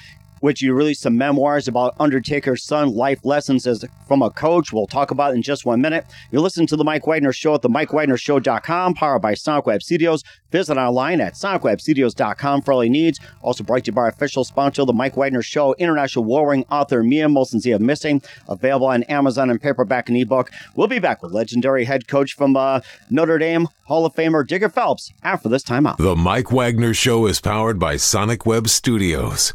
which 0.44 0.60
you 0.60 0.74
released 0.74 1.00
some 1.00 1.16
memoirs 1.16 1.68
about 1.68 1.94
Undertaker's 1.98 2.62
son, 2.62 2.94
life 2.94 3.24
lessons 3.24 3.66
as 3.66 3.82
from 4.06 4.20
a 4.20 4.28
coach. 4.28 4.74
We'll 4.74 4.86
talk 4.86 5.10
about 5.10 5.32
in 5.32 5.40
just 5.40 5.64
one 5.64 5.80
minute. 5.80 6.04
You 6.30 6.40
listen 6.42 6.66
to 6.66 6.76
the 6.76 6.84
Mike 6.84 7.06
Wagner 7.06 7.32
Show 7.32 7.54
at 7.54 7.62
the 7.62 7.70
MikeWagnerShow.com, 7.70 8.92
powered 8.92 9.22
by 9.22 9.32
Sonic 9.32 9.64
Web 9.64 9.82
Studios. 9.82 10.22
Visit 10.52 10.76
online 10.76 11.22
at 11.22 11.32
SonicWebStudios.com 11.32 12.60
for 12.60 12.74
all 12.74 12.84
your 12.84 12.92
needs. 12.92 13.18
Also 13.40 13.64
brought 13.64 13.84
to 13.84 13.86
you 13.86 13.94
by 13.94 14.06
official 14.06 14.44
sponsor, 14.44 14.84
the 14.84 14.92
Mike 14.92 15.16
Wagner 15.16 15.40
Show, 15.40 15.72
international 15.78 16.26
warring 16.26 16.66
author 16.70 17.02
Mia 17.02 17.26
Molson 17.26 17.80
Missing, 17.80 18.20
available 18.46 18.88
on 18.88 19.02
Amazon 19.04 19.48
and 19.48 19.62
paperback 19.62 20.10
and 20.10 20.18
ebook. 20.18 20.50
We'll 20.76 20.88
be 20.88 20.98
back 20.98 21.22
with 21.22 21.32
legendary 21.32 21.86
head 21.86 22.06
coach 22.06 22.34
from 22.34 22.54
uh, 22.54 22.80
Notre 23.08 23.38
Dame, 23.38 23.66
Hall 23.84 24.04
of 24.04 24.14
Famer 24.14 24.46
Digger 24.46 24.68
Phelps, 24.68 25.10
after 25.22 25.48
this 25.48 25.62
time 25.62 25.86
out. 25.86 25.96
The 25.96 26.14
Mike 26.14 26.52
Wagner 26.52 26.92
Show 26.92 27.24
is 27.24 27.40
powered 27.40 27.78
by 27.78 27.96
Sonic 27.96 28.44
Web 28.44 28.68
Studios. 28.68 29.54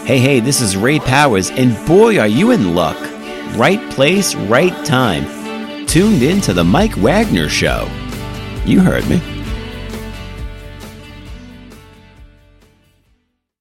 Hey, 0.05 0.19
hey, 0.19 0.39
this 0.39 0.61
is 0.61 0.77
Ray 0.77 0.99
Powers, 0.99 1.49
and 1.51 1.75
boy, 1.87 2.19
are 2.19 2.27
you 2.27 2.51
in 2.51 2.75
luck. 2.75 2.97
Right 3.55 3.79
place, 3.91 4.35
right 4.35 4.85
time. 4.85 5.25
Tuned 5.87 6.21
in 6.21 6.41
to 6.41 6.53
The 6.53 6.63
Mike 6.63 6.95
Wagner 6.97 7.49
Show. 7.49 7.89
You 8.65 8.81
heard 8.81 9.07
me. 9.07 9.38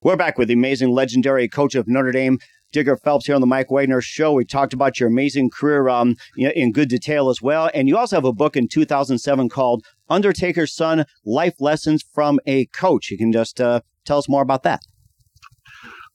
We're 0.01 0.15
back 0.15 0.37
with 0.37 0.47
the 0.47 0.53
amazing, 0.53 0.91
legendary 0.91 1.49
coach 1.49 1.75
of 1.75 1.85
Notre 1.85 2.13
Dame, 2.13 2.39
Digger 2.71 2.95
Phelps, 2.95 3.25
here 3.25 3.35
on 3.35 3.41
the 3.41 3.47
Mike 3.47 3.69
Wagner 3.69 3.99
Show. 3.99 4.31
We 4.31 4.45
talked 4.45 4.71
about 4.71 4.97
your 4.97 5.09
amazing 5.09 5.49
career 5.49 5.89
um, 5.89 6.15
in 6.37 6.71
good 6.71 6.87
detail 6.87 7.27
as 7.27 7.41
well. 7.41 7.69
And 7.73 7.89
you 7.89 7.97
also 7.97 8.15
have 8.15 8.23
a 8.23 8.31
book 8.31 8.55
in 8.55 8.69
2007 8.69 9.49
called 9.49 9.83
Undertaker's 10.07 10.73
Son 10.73 11.03
Life 11.25 11.55
Lessons 11.59 12.01
from 12.13 12.39
a 12.45 12.67
Coach. 12.67 13.11
You 13.11 13.17
can 13.17 13.33
just 13.33 13.59
uh, 13.59 13.81
tell 14.05 14.17
us 14.17 14.29
more 14.29 14.41
about 14.41 14.63
that. 14.63 14.79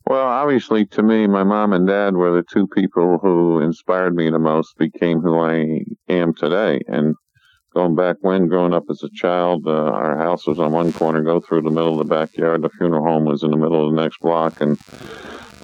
Well, 0.06 0.28
obviously, 0.28 0.86
to 0.86 1.02
me, 1.02 1.26
my 1.26 1.44
mom 1.44 1.74
and 1.74 1.86
dad 1.86 2.14
were 2.14 2.34
the 2.34 2.42
two 2.42 2.66
people 2.66 3.18
who 3.20 3.60
inspired 3.60 4.14
me 4.14 4.30
the 4.30 4.38
most, 4.38 4.78
became 4.78 5.20
who 5.20 5.38
I 5.38 5.80
am 6.08 6.32
today. 6.32 6.80
And 6.88 7.16
going 7.74 7.96
back 7.96 8.16
when, 8.20 8.46
growing 8.46 8.72
up 8.72 8.84
as 8.88 9.02
a 9.02 9.10
child, 9.10 9.66
uh, 9.66 9.72
our 9.72 10.16
house 10.16 10.46
was 10.46 10.60
on 10.60 10.72
one 10.72 10.92
corner, 10.92 11.22
go 11.22 11.40
through 11.40 11.62
the 11.62 11.70
middle 11.70 12.00
of 12.00 12.06
the 12.06 12.14
backyard. 12.14 12.62
The 12.62 12.70
funeral 12.70 13.04
home 13.04 13.24
was 13.24 13.42
in 13.42 13.50
the 13.50 13.56
middle 13.56 13.86
of 13.86 13.94
the 13.94 14.00
next 14.00 14.20
block. 14.20 14.60
And 14.60 14.78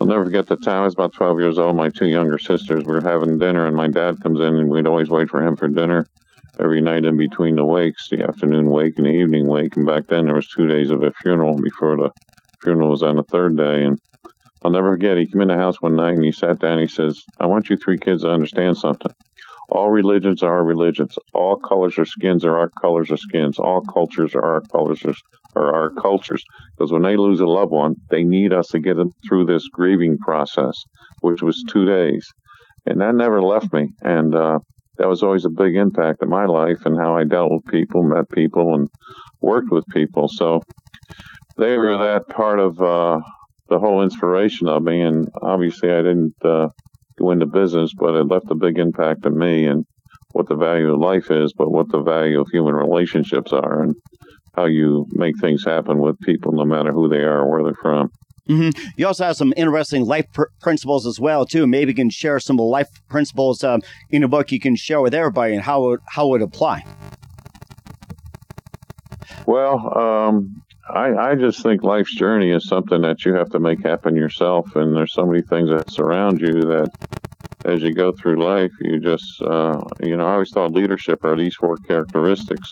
I'll 0.00 0.06
never 0.06 0.24
forget 0.24 0.46
the 0.46 0.56
time. 0.56 0.82
I 0.82 0.84
was 0.84 0.94
about 0.94 1.12
12 1.12 1.40
years 1.40 1.58
old. 1.58 1.76
My 1.76 1.88
two 1.88 2.08
younger 2.08 2.38
sisters 2.38 2.84
were 2.84 3.00
having 3.00 3.38
dinner, 3.38 3.66
and 3.66 3.76
my 3.76 3.88
dad 3.88 4.20
comes 4.22 4.40
in, 4.40 4.56
and 4.56 4.68
we'd 4.68 4.86
always 4.86 5.08
wait 5.08 5.30
for 5.30 5.46
him 5.46 5.56
for 5.56 5.68
dinner 5.68 6.06
every 6.58 6.80
night 6.80 7.04
in 7.04 7.16
between 7.16 7.56
the 7.56 7.64
wakes, 7.64 8.08
the 8.10 8.22
afternoon 8.22 8.68
wake 8.68 8.98
and 8.98 9.06
the 9.06 9.10
evening 9.10 9.46
wake. 9.46 9.76
And 9.76 9.86
back 9.86 10.08
then, 10.08 10.26
there 10.26 10.34
was 10.34 10.48
two 10.48 10.66
days 10.66 10.90
of 10.90 11.02
a 11.02 11.12
funeral 11.22 11.56
before 11.56 11.96
the 11.96 12.10
funeral 12.62 12.90
was 12.90 13.02
on 13.02 13.16
the 13.16 13.22
third 13.24 13.56
day. 13.56 13.84
And 13.84 13.98
I'll 14.62 14.70
never 14.70 14.92
forget. 14.92 15.16
He 15.16 15.26
came 15.26 15.40
in 15.42 15.48
the 15.48 15.56
house 15.56 15.80
one 15.80 15.96
night 15.96 16.14
and 16.14 16.24
he 16.24 16.32
sat 16.32 16.58
down. 16.58 16.72
And 16.72 16.80
he 16.82 16.86
says, 16.86 17.22
"I 17.38 17.46
want 17.46 17.70
you 17.70 17.76
three 17.76 17.98
kids 17.98 18.22
to 18.22 18.30
understand 18.30 18.76
something. 18.76 19.12
All 19.70 19.90
religions 19.90 20.42
are 20.42 20.64
religions. 20.64 21.16
All 21.32 21.56
colors 21.56 21.98
or 21.98 22.04
skins 22.04 22.44
are 22.44 22.58
our 22.58 22.70
colors 22.80 23.10
or 23.10 23.16
skins. 23.16 23.58
All 23.58 23.82
cultures 23.82 24.34
are 24.34 24.54
our 24.54 24.60
colors 24.62 25.02
or 25.54 25.74
our 25.74 25.90
cultures. 25.90 26.42
Because 26.76 26.92
when 26.92 27.02
they 27.02 27.16
lose 27.16 27.40
a 27.40 27.46
loved 27.46 27.72
one, 27.72 27.94
they 28.10 28.24
need 28.24 28.52
us 28.52 28.68
to 28.68 28.80
get 28.80 28.96
them 28.96 29.12
through 29.28 29.46
this 29.46 29.68
grieving 29.68 30.18
process, 30.18 30.74
which 31.20 31.42
was 31.42 31.64
two 31.68 31.86
days, 31.86 32.26
and 32.86 33.00
that 33.00 33.14
never 33.14 33.42
left 33.42 33.72
me. 33.72 33.90
And 34.02 34.34
uh, 34.34 34.58
that 34.98 35.08
was 35.08 35.22
always 35.22 35.44
a 35.44 35.50
big 35.50 35.76
impact 35.76 36.22
in 36.22 36.28
my 36.28 36.46
life 36.46 36.84
and 36.84 36.98
how 36.98 37.16
I 37.16 37.24
dealt 37.24 37.52
with 37.52 37.64
people, 37.66 38.02
met 38.02 38.28
people, 38.30 38.74
and 38.74 38.88
worked 39.40 39.70
with 39.70 39.84
people. 39.92 40.28
So 40.28 40.62
they 41.56 41.76
were 41.78 41.96
that 41.98 42.28
part 42.28 42.58
of 42.58 42.80
uh, 42.80 43.20
the 43.68 43.78
whole 43.78 44.02
inspiration 44.02 44.68
of 44.68 44.82
me. 44.82 45.00
And 45.00 45.28
obviously, 45.40 45.90
I 45.90 46.02
didn't 46.02 46.34
uh, 46.44 46.68
go 47.20 47.30
into 47.30 47.46
business, 47.46 47.92
but 47.96 48.14
it 48.14 48.24
left 48.24 48.50
a 48.50 48.54
big 48.54 48.78
impact 48.78 49.26
on 49.26 49.38
me 49.38 49.66
and 49.66 49.84
what 50.32 50.48
the 50.48 50.56
value 50.56 50.92
of 50.92 51.00
life 51.00 51.30
is, 51.30 51.52
but 51.52 51.70
what 51.70 51.90
the 51.90 52.00
value 52.00 52.40
of 52.40 52.48
human 52.50 52.74
relationships 52.74 53.52
are 53.52 53.82
and 53.82 53.94
how 54.54 54.64
you 54.66 55.06
make 55.12 55.38
things 55.40 55.64
happen 55.64 55.98
with 55.98 56.18
people, 56.20 56.52
no 56.52 56.64
matter 56.64 56.92
who 56.92 57.08
they 57.08 57.18
are 57.18 57.40
or 57.40 57.50
where 57.50 57.64
they're 57.64 57.82
from. 57.82 58.10
Mm-hmm. 58.48 58.90
You 58.96 59.06
also 59.06 59.24
have 59.24 59.36
some 59.36 59.54
interesting 59.56 60.06
life 60.06 60.26
pr- 60.32 60.44
principles 60.60 61.06
as 61.06 61.20
well, 61.20 61.46
too. 61.46 61.66
Maybe 61.66 61.92
you 61.92 61.96
can 61.96 62.10
share 62.10 62.40
some 62.40 62.54
of 62.54 62.58
the 62.58 62.70
life 62.70 62.88
principles 63.08 63.62
um, 63.62 63.82
in 64.10 64.24
a 64.24 64.28
book 64.28 64.50
you 64.50 64.58
can 64.58 64.74
share 64.74 65.00
with 65.00 65.14
everybody 65.14 65.54
and 65.54 65.62
how 65.62 65.92
it, 65.92 66.00
how 66.08 66.34
it 66.34 66.42
apply. 66.42 66.84
Well, 69.46 69.96
um, 69.96 70.62
I, 70.94 71.30
I 71.30 71.34
just 71.36 71.62
think 71.62 71.82
life's 71.82 72.14
journey 72.14 72.50
is 72.50 72.66
something 72.66 73.02
that 73.02 73.24
you 73.24 73.34
have 73.34 73.50
to 73.50 73.60
make 73.60 73.84
happen 73.84 74.16
yourself, 74.16 74.66
and 74.74 74.96
there's 74.96 75.12
so 75.12 75.24
many 75.24 75.42
things 75.42 75.70
that 75.70 75.90
surround 75.90 76.40
you 76.40 76.66
that 76.66 76.90
as 77.64 77.82
you 77.82 77.94
go 77.94 78.12
through 78.12 78.42
life, 78.42 78.72
you 78.80 78.98
just, 78.98 79.40
uh, 79.42 79.80
you 80.00 80.16
know, 80.16 80.26
I 80.26 80.32
always 80.32 80.50
thought 80.50 80.72
leadership 80.72 81.22
are 81.24 81.36
these 81.36 81.54
four 81.54 81.76
characteristics. 81.86 82.70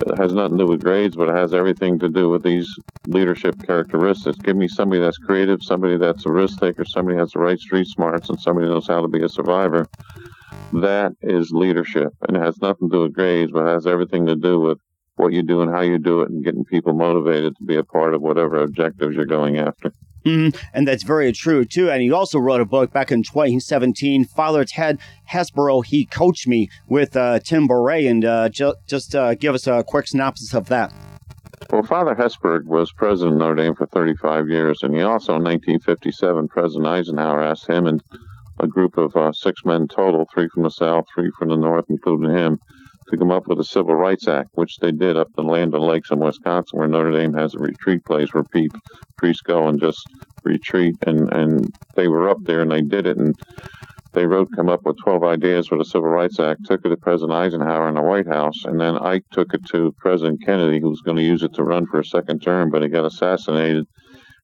It 0.00 0.16
has 0.16 0.32
nothing 0.32 0.58
to 0.58 0.64
do 0.64 0.68
with 0.68 0.82
grades, 0.82 1.16
but 1.16 1.28
it 1.28 1.36
has 1.36 1.54
everything 1.54 1.98
to 2.00 2.08
do 2.08 2.28
with 2.28 2.42
these 2.42 2.68
leadership 3.06 3.54
characteristics. 3.66 4.38
Give 4.38 4.56
me 4.56 4.68
somebody 4.68 5.00
that's 5.00 5.18
creative, 5.18 5.58
somebody 5.62 5.96
that's 5.96 6.26
a 6.26 6.30
risk 6.30 6.58
taker, 6.60 6.84
somebody 6.84 7.18
that's 7.18 7.34
the 7.34 7.40
right 7.40 7.58
street 7.58 7.86
smarts, 7.86 8.30
and 8.30 8.40
somebody 8.40 8.68
knows 8.68 8.86
how 8.88 9.02
to 9.02 9.08
be 9.08 9.22
a 9.22 9.28
survivor. 9.28 9.88
That 10.72 11.12
is 11.22 11.50
leadership, 11.50 12.12
and 12.26 12.36
it 12.36 12.42
has 12.42 12.60
nothing 12.60 12.90
to 12.90 12.96
do 12.96 13.02
with 13.02 13.14
grades, 13.14 13.52
but 13.52 13.66
has 13.66 13.86
everything 13.86 14.26
to 14.26 14.36
do 14.36 14.60
with 14.60 14.78
what 15.18 15.32
you 15.32 15.42
do 15.42 15.62
and 15.62 15.70
how 15.70 15.80
you 15.80 15.98
do 15.98 16.22
it 16.22 16.30
and 16.30 16.44
getting 16.44 16.64
people 16.64 16.92
motivated 16.94 17.56
to 17.56 17.64
be 17.64 17.76
a 17.76 17.84
part 17.84 18.14
of 18.14 18.22
whatever 18.22 18.62
objectives 18.62 19.16
you're 19.16 19.26
going 19.26 19.58
after. 19.58 19.92
Mm, 20.24 20.56
and 20.74 20.86
that's 20.86 21.04
very 21.04 21.32
true 21.32 21.64
too. 21.64 21.90
And 21.90 22.02
he 22.02 22.12
also 22.12 22.38
wrote 22.38 22.60
a 22.60 22.64
book 22.64 22.92
back 22.92 23.10
in 23.10 23.22
2017, 23.22 24.24
Father 24.24 24.64
Ted 24.64 24.98
Hesburgh. 25.30 25.86
He 25.86 26.04
coached 26.04 26.46
me 26.46 26.68
with 26.88 27.16
uh, 27.16 27.38
Tim 27.40 27.68
Bourret, 27.68 28.08
and 28.08 28.24
uh, 28.24 28.48
ju- 28.48 28.74
just 28.86 29.14
uh, 29.14 29.34
give 29.34 29.54
us 29.54 29.66
a 29.66 29.82
quick 29.84 30.06
synopsis 30.06 30.54
of 30.54 30.66
that. 30.68 30.92
Well, 31.70 31.82
Father 31.82 32.14
Hesburgh 32.14 32.66
was 32.66 32.92
president 32.92 33.34
of 33.34 33.40
Notre 33.40 33.54
Dame 33.56 33.74
for 33.74 33.86
35 33.86 34.48
years, 34.48 34.82
and 34.82 34.94
he 34.94 35.02
also, 35.02 35.34
in 35.36 35.44
1957, 35.44 36.48
President 36.48 36.86
Eisenhower 36.86 37.42
asked 37.42 37.68
him 37.68 37.86
and 37.86 38.02
a 38.60 38.66
group 38.66 38.96
of 38.96 39.14
uh, 39.16 39.32
six 39.32 39.64
men 39.64 39.86
total, 39.86 40.26
three 40.32 40.48
from 40.48 40.62
the 40.64 40.70
South, 40.70 41.04
three 41.14 41.30
from 41.38 41.48
the 41.48 41.56
North, 41.56 41.84
including 41.88 42.30
him, 42.30 42.58
to 43.10 43.16
come 43.16 43.30
up 43.30 43.46
with 43.46 43.58
a 43.60 43.64
Civil 43.64 43.94
Rights 43.94 44.28
Act, 44.28 44.50
which 44.54 44.78
they 44.78 44.92
did 44.92 45.16
up 45.16 45.28
in 45.38 45.46
Land 45.46 45.74
O'Lakes 45.74 46.10
in 46.10 46.18
Wisconsin, 46.18 46.78
where 46.78 46.88
Notre 46.88 47.12
Dame 47.12 47.34
has 47.34 47.54
a 47.54 47.58
retreat 47.58 48.04
place 48.04 48.32
where 48.32 48.44
people, 48.44 48.78
priests 49.16 49.42
go 49.42 49.68
and 49.68 49.80
just 49.80 50.00
retreat. 50.44 50.94
And, 51.06 51.32
and 51.32 51.72
they 51.96 52.08
were 52.08 52.28
up 52.28 52.38
there 52.42 52.60
and 52.60 52.70
they 52.70 52.82
did 52.82 53.06
it. 53.06 53.16
And 53.16 53.34
they 54.12 54.26
wrote, 54.26 54.48
come 54.54 54.68
up 54.68 54.80
with 54.84 54.96
12 55.04 55.22
ideas 55.22 55.68
for 55.68 55.78
the 55.78 55.84
Civil 55.84 56.08
Rights 56.08 56.40
Act, 56.40 56.64
took 56.64 56.84
it 56.84 56.88
to 56.88 56.96
President 56.96 57.32
Eisenhower 57.32 57.88
in 57.88 57.94
the 57.94 58.02
White 58.02 58.26
House, 58.26 58.64
and 58.64 58.80
then 58.80 58.98
Ike 58.98 59.24
took 59.32 59.52
it 59.54 59.64
to 59.66 59.94
President 59.98 60.42
Kennedy, 60.44 60.80
who 60.80 60.88
was 60.88 61.02
going 61.02 61.18
to 61.18 61.22
use 61.22 61.42
it 61.42 61.52
to 61.54 61.62
run 61.62 61.86
for 61.86 62.00
a 62.00 62.04
second 62.04 62.40
term, 62.40 62.70
but 62.70 62.82
he 62.82 62.88
got 62.88 63.04
assassinated. 63.04 63.84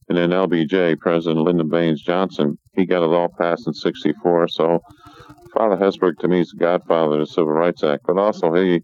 And 0.08 0.18
then 0.18 0.30
LBJ, 0.30 0.98
President 0.98 1.44
Lyndon 1.44 1.68
Baines 1.70 2.02
Johnson, 2.02 2.58
he 2.74 2.84
got 2.84 3.02
it 3.02 3.14
all 3.14 3.30
passed 3.38 3.66
in 3.66 3.72
64. 3.72 4.48
So 4.48 4.80
Father 5.52 5.76
Hesburgh 5.76 6.18
to 6.18 6.28
me 6.28 6.40
is 6.40 6.50
the 6.50 6.58
godfather 6.58 7.14
of 7.14 7.20
the 7.20 7.26
Civil 7.26 7.52
Rights 7.52 7.82
Act, 7.82 8.04
but 8.06 8.18
also 8.18 8.52
he 8.54 8.82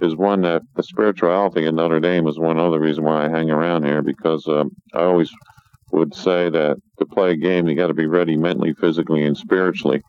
is 0.00 0.16
one 0.16 0.42
that 0.42 0.62
the 0.74 0.82
spirituality 0.82 1.66
in 1.66 1.76
Notre 1.76 2.00
Dame 2.00 2.26
is 2.26 2.38
one 2.38 2.58
other 2.58 2.80
reason 2.80 3.04
why 3.04 3.24
I 3.24 3.28
hang 3.28 3.50
around 3.50 3.84
here 3.84 4.02
because 4.02 4.46
um, 4.48 4.70
I 4.94 5.02
always 5.02 5.30
would 5.92 6.14
say 6.14 6.48
that 6.50 6.76
to 6.98 7.06
play 7.06 7.32
a 7.32 7.36
game 7.36 7.68
you 7.68 7.76
got 7.76 7.88
to 7.88 7.94
be 7.94 8.06
ready 8.06 8.36
mentally, 8.36 8.74
physically, 8.74 9.24
and 9.24 9.36
spiritually. 9.36 10.02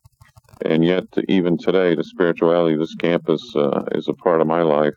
And 0.65 0.83
yet, 0.83 1.05
even 1.27 1.57
today, 1.57 1.95
the 1.95 2.03
spirituality 2.03 2.75
of 2.75 2.79
this 2.79 2.95
campus 2.95 3.41
uh, 3.55 3.83
is 3.91 4.07
a 4.07 4.13
part 4.13 4.39
of 4.39 4.47
my 4.47 4.61
life 4.61 4.93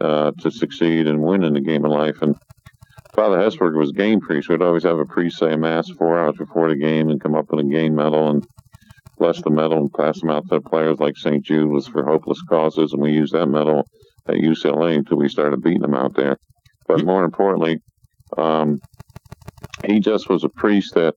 uh, 0.00 0.32
to 0.40 0.50
succeed 0.50 1.06
and 1.06 1.22
win 1.22 1.44
in 1.44 1.54
the 1.54 1.60
game 1.60 1.84
of 1.84 1.92
life. 1.92 2.20
And 2.20 2.34
Father 3.14 3.38
Hesburgh 3.38 3.76
was 3.76 3.92
game 3.92 4.20
priest. 4.20 4.48
We'd 4.48 4.62
always 4.62 4.84
have 4.84 4.98
a 4.98 5.06
priest 5.06 5.38
say 5.38 5.52
a 5.52 5.56
mass 5.56 5.88
four 5.88 6.18
hours 6.18 6.36
before 6.36 6.68
the 6.68 6.76
game 6.76 7.08
and 7.08 7.20
come 7.20 7.34
up 7.34 7.46
with 7.50 7.64
a 7.64 7.68
game 7.68 7.94
medal 7.94 8.30
and 8.30 8.46
bless 9.18 9.42
the 9.42 9.50
medal 9.50 9.78
and 9.78 9.92
pass 9.92 10.20
them 10.20 10.30
out 10.30 10.48
to 10.48 10.60
players 10.60 10.98
like 10.98 11.16
St. 11.16 11.44
Jude 11.44 11.70
was 11.70 11.86
for 11.86 12.04
hopeless 12.04 12.40
causes, 12.48 12.92
and 12.92 13.02
we 13.02 13.12
used 13.12 13.34
that 13.34 13.46
medal 13.46 13.88
at 14.28 14.36
UCLA 14.36 14.96
until 14.96 15.18
we 15.18 15.28
started 15.28 15.62
beating 15.62 15.82
them 15.82 15.94
out 15.94 16.14
there. 16.14 16.38
But 16.86 17.04
more 17.04 17.24
importantly, 17.24 17.80
um, 18.36 18.80
he 19.84 20.00
just 20.00 20.28
was 20.28 20.44
a 20.44 20.48
priest 20.48 20.94
that 20.94 21.14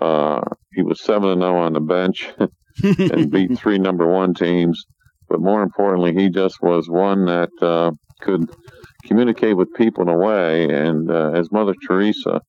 uh, 0.00 0.40
he 0.72 0.82
was 0.82 1.00
seven 1.00 1.30
and 1.30 1.42
zero 1.42 1.58
on 1.58 1.72
the 1.72 1.80
bench 1.80 2.32
and 2.82 3.30
beat 3.30 3.56
three 3.58 3.78
number 3.78 4.06
one 4.06 4.34
teams. 4.34 4.84
But 5.28 5.40
more 5.40 5.62
importantly, 5.62 6.14
he 6.14 6.28
just 6.28 6.56
was 6.60 6.88
one 6.88 7.26
that 7.26 7.50
uh, 7.62 7.92
could 8.20 8.50
communicate 9.06 9.56
with 9.56 9.74
people 9.74 10.02
in 10.02 10.08
a 10.08 10.16
way. 10.16 10.64
And 10.64 11.10
uh, 11.10 11.32
as 11.32 11.52
Mother 11.52 11.74
Teresa, 11.86 12.40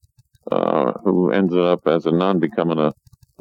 uh, 0.52 0.92
who 1.04 1.32
ended 1.32 1.60
up 1.60 1.88
as 1.88 2.06
a 2.06 2.12
nun 2.12 2.40
becoming 2.40 2.80
a 2.80 2.94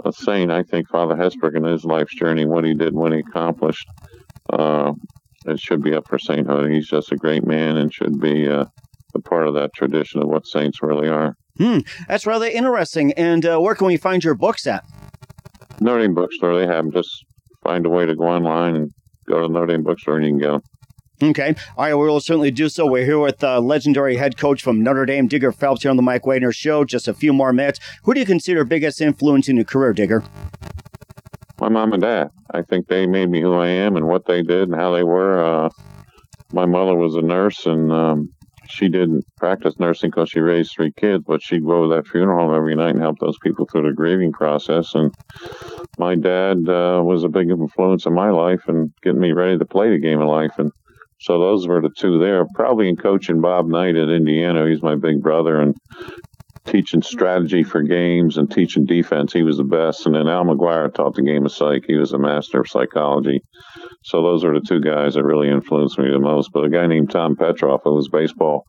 a 0.04 0.12
saint. 0.12 0.50
I 0.50 0.62
think 0.62 0.88
Father 0.88 1.14
Hesburgh 1.14 1.56
in 1.56 1.64
his 1.64 1.84
life's 1.84 2.14
journey, 2.14 2.46
what 2.46 2.64
he 2.64 2.74
did, 2.74 2.94
what 2.94 3.12
he 3.12 3.18
accomplished, 3.20 3.86
uh, 4.52 4.92
it 5.46 5.60
should 5.60 5.82
be 5.82 5.94
up 5.94 6.08
for 6.08 6.18
sainthood. 6.18 6.70
He's 6.70 6.88
just 6.88 7.12
a 7.12 7.16
great 7.16 7.46
man 7.46 7.76
and 7.76 7.92
should 7.92 8.20
be 8.20 8.48
uh, 8.48 8.64
a 9.14 9.20
part 9.20 9.46
of 9.46 9.54
that 9.54 9.72
tradition 9.74 10.22
of 10.22 10.28
what 10.28 10.46
saints 10.46 10.82
really 10.82 11.08
are. 11.08 11.36
Hmm, 11.58 11.80
that's 12.08 12.26
rather 12.26 12.46
interesting. 12.46 13.12
And 13.12 13.44
uh, 13.46 13.58
where 13.58 13.74
can 13.74 13.86
we 13.86 13.96
find 13.96 14.24
your 14.24 14.34
books 14.34 14.66
at? 14.66 14.84
Notre 15.80 16.00
Dame 16.00 16.14
bookstore, 16.14 16.58
they 16.58 16.66
have 16.66 16.84
them. 16.84 16.92
Just 16.92 17.24
find 17.62 17.86
a 17.86 17.90
way 17.90 18.06
to 18.06 18.14
go 18.14 18.24
online 18.24 18.74
and 18.74 18.90
go 19.28 19.40
to 19.40 19.48
Notre 19.48 19.66
Dame 19.66 19.82
bookstore 19.82 20.16
and 20.16 20.24
you 20.24 20.32
can 20.32 20.38
get 20.38 20.50
them. 20.52 20.62
Okay. 21.22 21.54
All 21.76 21.84
right. 21.84 21.94
We 21.94 22.06
will 22.06 22.20
certainly 22.20 22.50
do 22.50 22.68
so. 22.68 22.86
We're 22.86 23.04
here 23.04 23.18
with 23.18 23.42
uh, 23.42 23.60
legendary 23.60 24.16
head 24.16 24.36
coach 24.36 24.62
from 24.62 24.82
Notre 24.82 25.06
Dame, 25.06 25.28
Digger 25.28 25.52
Phelps, 25.52 25.82
here 25.82 25.90
on 25.90 25.96
the 25.96 26.02
Mike 26.02 26.26
Wagner 26.26 26.52
Show. 26.52 26.84
Just 26.84 27.06
a 27.06 27.14
few 27.14 27.32
more 27.32 27.52
minutes. 27.52 27.78
Who 28.02 28.14
do 28.14 28.20
you 28.20 28.26
consider 28.26 28.64
biggest 28.64 29.00
influence 29.00 29.48
in 29.48 29.56
your 29.56 29.64
career, 29.64 29.92
Digger? 29.92 30.24
My 31.60 31.68
mom 31.68 31.92
and 31.92 32.02
dad. 32.02 32.30
I 32.52 32.62
think 32.62 32.88
they 32.88 33.06
made 33.06 33.30
me 33.30 33.40
who 33.40 33.54
I 33.54 33.68
am 33.68 33.96
and 33.96 34.08
what 34.08 34.26
they 34.26 34.42
did 34.42 34.68
and 34.68 34.74
how 34.74 34.92
they 34.92 35.04
were. 35.04 35.42
Uh, 35.42 35.70
my 36.52 36.66
mother 36.66 36.94
was 36.94 37.14
a 37.14 37.22
nurse 37.22 37.64
and 37.66 37.92
um, 37.92 38.28
she 38.68 38.88
didn't 38.88 39.24
practice 39.36 39.78
nursing 39.78 40.10
because 40.10 40.30
she 40.30 40.40
raised 40.40 40.72
three 40.72 40.92
kids, 40.92 41.24
but 41.26 41.42
she'd 41.42 41.64
go 41.64 41.88
to 41.88 41.94
that 41.94 42.06
funeral 42.06 42.46
home 42.46 42.56
every 42.56 42.74
night 42.74 42.94
and 42.94 43.00
help 43.00 43.18
those 43.18 43.38
people 43.38 43.66
through 43.66 43.88
the 43.88 43.94
grieving 43.94 44.32
process. 44.32 44.94
And 44.94 45.14
my 45.98 46.14
dad 46.14 46.68
uh, 46.68 47.02
was 47.04 47.24
a 47.24 47.28
big 47.28 47.50
influence 47.50 48.06
in 48.06 48.14
my 48.14 48.30
life 48.30 48.62
and 48.66 48.92
getting 49.02 49.20
me 49.20 49.32
ready 49.32 49.58
to 49.58 49.64
play 49.64 49.90
the 49.90 49.98
game 49.98 50.20
of 50.20 50.28
life. 50.28 50.52
And 50.58 50.72
so 51.24 51.38
those 51.38 51.66
were 51.66 51.80
the 51.80 51.88
two 51.88 52.18
there. 52.18 52.44
Probably 52.54 52.86
in 52.86 52.96
coaching 52.96 53.40
Bob 53.40 53.66
Knight 53.66 53.96
at 53.96 54.10
Indiana. 54.10 54.68
He's 54.68 54.82
my 54.82 54.94
big 54.94 55.22
brother 55.22 55.58
and 55.58 55.74
teaching 56.66 57.00
strategy 57.00 57.62
for 57.62 57.82
games 57.82 58.36
and 58.36 58.50
teaching 58.50 58.84
defense. 58.84 59.32
He 59.32 59.42
was 59.42 59.56
the 59.56 59.64
best. 59.64 60.04
And 60.04 60.14
then 60.14 60.28
Al 60.28 60.44
McGuire 60.44 60.92
taught 60.92 61.14
the 61.14 61.22
game 61.22 61.46
of 61.46 61.52
psych. 61.52 61.84
He 61.86 61.94
was 61.94 62.12
a 62.12 62.18
master 62.18 62.60
of 62.60 62.68
psychology. 62.68 63.40
So 64.02 64.20
those 64.20 64.44
are 64.44 64.52
the 64.52 64.66
two 64.68 64.80
guys 64.80 65.14
that 65.14 65.24
really 65.24 65.48
influenced 65.48 65.98
me 65.98 66.10
the 66.10 66.18
most. 66.18 66.50
But 66.52 66.64
a 66.64 66.68
guy 66.68 66.86
named 66.86 67.10
Tom 67.10 67.36
Petroff, 67.36 67.80
who 67.84 67.94
was 67.94 68.10
baseball 68.10 68.66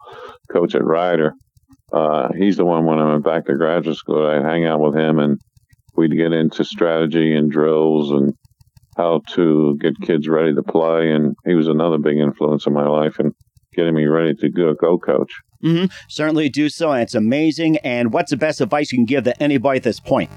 coach 0.49 0.75
at 0.75 0.83
Rider, 0.85 1.33
uh, 1.91 2.29
he's 2.37 2.55
the 2.55 2.63
one 2.63 2.85
when 2.85 2.99
I 2.99 3.11
went 3.11 3.25
back 3.25 3.47
to 3.47 3.55
graduate 3.55 3.97
school, 3.97 4.25
I'd 4.25 4.43
hang 4.43 4.65
out 4.65 4.79
with 4.79 4.95
him 4.95 5.19
and 5.19 5.39
we'd 5.97 6.15
get 6.15 6.31
into 6.31 6.63
strategy 6.63 7.35
and 7.35 7.51
drills 7.51 8.11
and 8.11 8.33
how 8.97 9.21
to 9.29 9.77
get 9.79 9.99
kids 10.01 10.27
ready 10.27 10.53
to 10.53 10.63
play. 10.63 11.11
And 11.11 11.35
he 11.45 11.53
was 11.53 11.67
another 11.67 11.97
big 11.97 12.17
influence 12.17 12.65
in 12.65 12.73
my 12.73 12.87
life 12.87 13.19
and 13.19 13.33
getting 13.73 13.93
me 13.93 14.05
ready 14.05 14.33
to 14.35 14.49
go, 14.49 14.73
go 14.73 14.97
coach. 14.97 15.33
Mm-hmm. 15.63 15.85
Certainly 16.07 16.49
do 16.49 16.69
so. 16.69 16.91
And 16.91 17.01
it's 17.01 17.15
amazing. 17.15 17.77
And 17.77 18.13
what's 18.13 18.31
the 18.31 18.37
best 18.37 18.61
advice 18.61 18.91
you 18.91 18.97
can 18.97 19.05
give 19.05 19.23
to 19.25 19.43
anybody 19.43 19.77
at 19.77 19.83
this 19.83 19.99
point? 19.99 20.29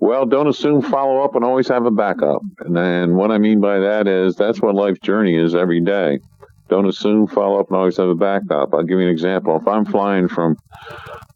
Well, 0.00 0.24
don't 0.24 0.48
assume 0.48 0.80
follow 0.80 1.22
up 1.22 1.34
and 1.34 1.44
always 1.44 1.68
have 1.68 1.84
a 1.84 1.90
backup. 1.90 2.40
And 2.60 2.74
then 2.74 3.16
what 3.16 3.30
I 3.30 3.38
mean 3.38 3.60
by 3.60 3.78
that 3.80 4.08
is 4.08 4.34
that's 4.34 4.62
what 4.62 4.74
life's 4.74 5.00
journey 5.00 5.36
is 5.36 5.54
every 5.54 5.80
day. 5.80 6.20
Don't 6.68 6.86
assume 6.86 7.26
follow 7.26 7.60
up 7.60 7.68
and 7.68 7.76
always 7.76 7.98
have 7.98 8.08
a 8.08 8.14
backup. 8.14 8.72
I'll 8.72 8.84
give 8.84 8.98
you 8.98 9.06
an 9.06 9.12
example. 9.12 9.56
If 9.56 9.68
I'm 9.68 9.84
flying 9.84 10.28
from 10.28 10.56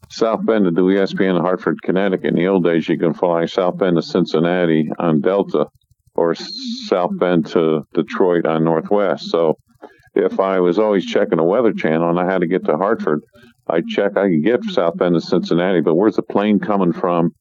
South 0.09 0.45
Bend 0.45 0.65
to 0.65 0.71
do 0.71 0.87
ESPN 0.87 1.37
in 1.37 1.41
Hartford, 1.41 1.81
Connecticut. 1.81 2.25
In 2.25 2.35
the 2.35 2.47
old 2.47 2.63
days, 2.63 2.87
you 2.87 2.97
can 2.97 3.13
fly 3.13 3.45
South 3.45 3.77
Bend 3.77 3.95
to 3.97 4.01
Cincinnati 4.01 4.89
on 4.99 5.21
Delta 5.21 5.67
or 6.15 6.35
South 6.35 7.11
Bend 7.19 7.47
to 7.47 7.83
Detroit 7.93 8.45
on 8.45 8.63
Northwest. 8.63 9.29
So 9.29 9.57
if 10.13 10.39
I 10.39 10.59
was 10.59 10.79
always 10.79 11.05
checking 11.05 11.37
the 11.37 11.43
Weather 11.43 11.73
Channel 11.73 12.09
and 12.09 12.19
I 12.19 12.31
had 12.31 12.41
to 12.41 12.47
get 12.47 12.65
to 12.65 12.77
Hartford, 12.77 13.21
I'd 13.67 13.87
check, 13.87 14.15
I 14.15 14.29
could 14.29 14.43
get 14.43 14.63
South 14.65 14.97
Bend 14.97 15.15
to 15.15 15.21
Cincinnati, 15.21 15.81
but 15.81 15.95
where's 15.95 16.15
the 16.15 16.21
plane 16.21 16.59
coming 16.59 16.93
from 16.93 17.31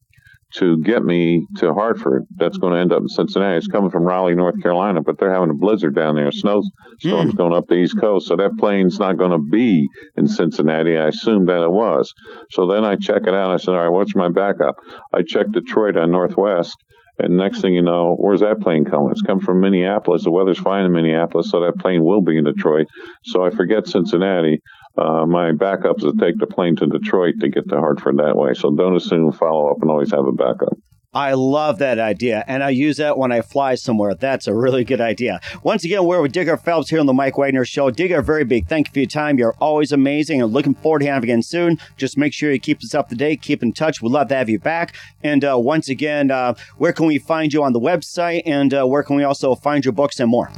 to 0.58 0.78
get 0.82 1.04
me 1.04 1.46
to 1.56 1.74
Hartford. 1.74 2.24
That's 2.36 2.58
going 2.58 2.74
to 2.74 2.78
end 2.78 2.92
up 2.92 3.02
in 3.02 3.08
Cincinnati. 3.08 3.56
It's 3.56 3.66
coming 3.66 3.90
from 3.90 4.04
Raleigh, 4.04 4.34
North 4.34 4.60
Carolina, 4.62 5.00
but 5.02 5.18
they're 5.18 5.32
having 5.32 5.50
a 5.50 5.54
blizzard 5.54 5.94
down 5.94 6.14
there. 6.14 6.30
Snowstorms 6.30 7.34
mm. 7.34 7.36
going 7.36 7.52
up 7.52 7.66
the 7.66 7.76
East 7.76 7.98
Coast. 8.00 8.28
So 8.28 8.36
that 8.36 8.56
plane's 8.58 8.98
not 8.98 9.16
going 9.16 9.32
to 9.32 9.38
be 9.38 9.88
in 10.16 10.26
Cincinnati. 10.28 10.96
I 10.96 11.08
assumed 11.08 11.48
that 11.48 11.62
it 11.62 11.70
was. 11.70 12.12
So 12.50 12.66
then 12.66 12.84
I 12.84 12.96
check 12.96 13.22
it 13.22 13.34
out. 13.34 13.50
I 13.50 13.56
said, 13.56 13.74
all 13.74 13.82
right, 13.82 13.88
what's 13.88 14.14
my 14.14 14.28
backup? 14.28 14.76
I 15.12 15.22
checked 15.22 15.52
Detroit 15.52 15.96
on 15.96 16.10
Northwest. 16.10 16.76
And 17.18 17.36
next 17.36 17.60
thing 17.60 17.74
you 17.74 17.82
know, 17.82 18.16
where's 18.18 18.40
that 18.40 18.60
plane 18.60 18.84
coming? 18.84 19.10
It's 19.12 19.22
coming 19.22 19.44
from 19.44 19.60
Minneapolis. 19.60 20.24
The 20.24 20.32
weather's 20.32 20.58
fine 20.58 20.84
in 20.84 20.92
Minneapolis, 20.92 21.48
so 21.48 21.60
that 21.60 21.78
plane 21.78 22.02
will 22.02 22.22
be 22.22 22.36
in 22.36 22.44
Detroit. 22.44 22.86
So 23.24 23.44
I 23.44 23.50
forget 23.50 23.86
Cincinnati 23.86 24.60
uh, 24.96 25.26
my 25.26 25.52
backup 25.52 25.98
is 25.98 26.04
to 26.04 26.14
take 26.18 26.38
the 26.38 26.46
plane 26.46 26.76
to 26.76 26.86
Detroit 26.86 27.34
to 27.40 27.48
get 27.48 27.68
to 27.68 27.76
Hartford 27.76 28.18
that 28.18 28.36
way. 28.36 28.54
So 28.54 28.70
don't 28.70 28.96
assume 28.96 29.32
follow 29.32 29.70
up 29.70 29.82
and 29.82 29.90
always 29.90 30.12
have 30.12 30.26
a 30.26 30.32
backup. 30.32 30.76
I 31.14 31.34
love 31.34 31.78
that 31.78 32.00
idea, 32.00 32.42
and 32.48 32.64
I 32.64 32.70
use 32.70 32.96
that 32.96 33.16
when 33.16 33.30
I 33.30 33.40
fly 33.40 33.76
somewhere. 33.76 34.16
That's 34.16 34.48
a 34.48 34.54
really 34.54 34.82
good 34.82 35.00
idea. 35.00 35.40
Once 35.62 35.84
again, 35.84 36.04
we're 36.04 36.20
with 36.20 36.32
Digger 36.32 36.56
Phelps 36.56 36.90
here 36.90 36.98
on 36.98 37.06
the 37.06 37.12
Mike 37.12 37.38
Wagner 37.38 37.64
Show. 37.64 37.88
Digger, 37.92 38.20
very 38.20 38.42
big 38.42 38.66
thank 38.66 38.88
you 38.88 38.92
for 38.92 38.98
your 38.98 39.06
time. 39.06 39.38
You're 39.38 39.54
always 39.60 39.92
amazing, 39.92 40.42
and 40.42 40.52
looking 40.52 40.74
forward 40.74 41.00
to 41.00 41.06
having 41.06 41.28
you 41.28 41.34
again 41.34 41.42
soon. 41.42 41.78
Just 41.96 42.18
make 42.18 42.32
sure 42.32 42.50
you 42.50 42.58
keep 42.58 42.78
us 42.82 42.96
up 42.96 43.10
to 43.10 43.14
date, 43.14 43.42
keep 43.42 43.62
in 43.62 43.72
touch. 43.72 44.02
We'd 44.02 44.10
love 44.10 44.26
to 44.28 44.34
have 44.34 44.48
you 44.48 44.58
back. 44.58 44.96
And 45.22 45.44
uh, 45.44 45.56
once 45.56 45.88
again, 45.88 46.32
uh, 46.32 46.54
where 46.78 46.92
can 46.92 47.06
we 47.06 47.18
find 47.18 47.52
you 47.52 47.62
on 47.62 47.72
the 47.72 47.80
website, 47.80 48.42
and 48.44 48.74
uh, 48.74 48.84
where 48.84 49.04
can 49.04 49.14
we 49.14 49.22
also 49.22 49.54
find 49.54 49.84
your 49.84 49.92
books 49.92 50.18
and 50.18 50.28
more? 50.28 50.50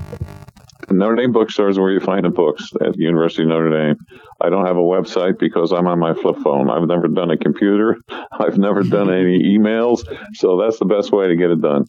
Notre 0.90 1.16
Dame 1.16 1.33
bookstores 1.33 1.79
where 1.79 1.90
you 1.90 2.01
find 2.01 2.25
the 2.25 2.31
books 2.31 2.72
at 2.81 2.92
the 2.92 3.03
University 3.03 3.42
of 3.42 3.49
Notre 3.49 3.70
Dame. 3.70 4.07
I 4.40 4.51
don't 4.51 4.66
have 4.66 4.77
a 4.77 4.81
website 4.81 5.38
because 5.38 5.72
I'm 5.72 5.87
on 5.87 5.99
my 5.99 6.14
flip 6.14 6.37
phone. 6.42 6.70
I've 6.70 6.87
never 6.87 7.09
done 7.09 7.31
a 7.31 7.37
computer. 7.37 7.96
I've 8.33 8.59
never 8.59 8.83
done 8.83 9.12
any 9.12 9.42
emails. 9.42 10.05
So 10.35 10.61
that's 10.61 10.79
the 10.79 10.85
best 10.85 11.12
way 11.12 11.29
to 11.29 11.37
get 11.37 11.51
it 11.51 11.61
done. 11.61 11.87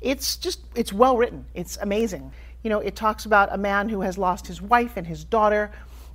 It's 0.00 0.36
just, 0.36 0.60
it's 0.74 0.92
well 0.92 1.16
written. 1.16 1.44
It's 1.54 1.76
amazing. 1.78 2.32
You 2.62 2.70
know, 2.70 2.80
it 2.80 2.96
talks 2.96 3.26
about 3.26 3.52
a 3.52 3.58
man 3.58 3.88
who 3.88 4.00
has 4.00 4.18
lost 4.18 4.46
his 4.46 4.60
wife 4.60 4.96
and 4.96 5.06
his 5.06 5.24
daughter, 5.24 5.70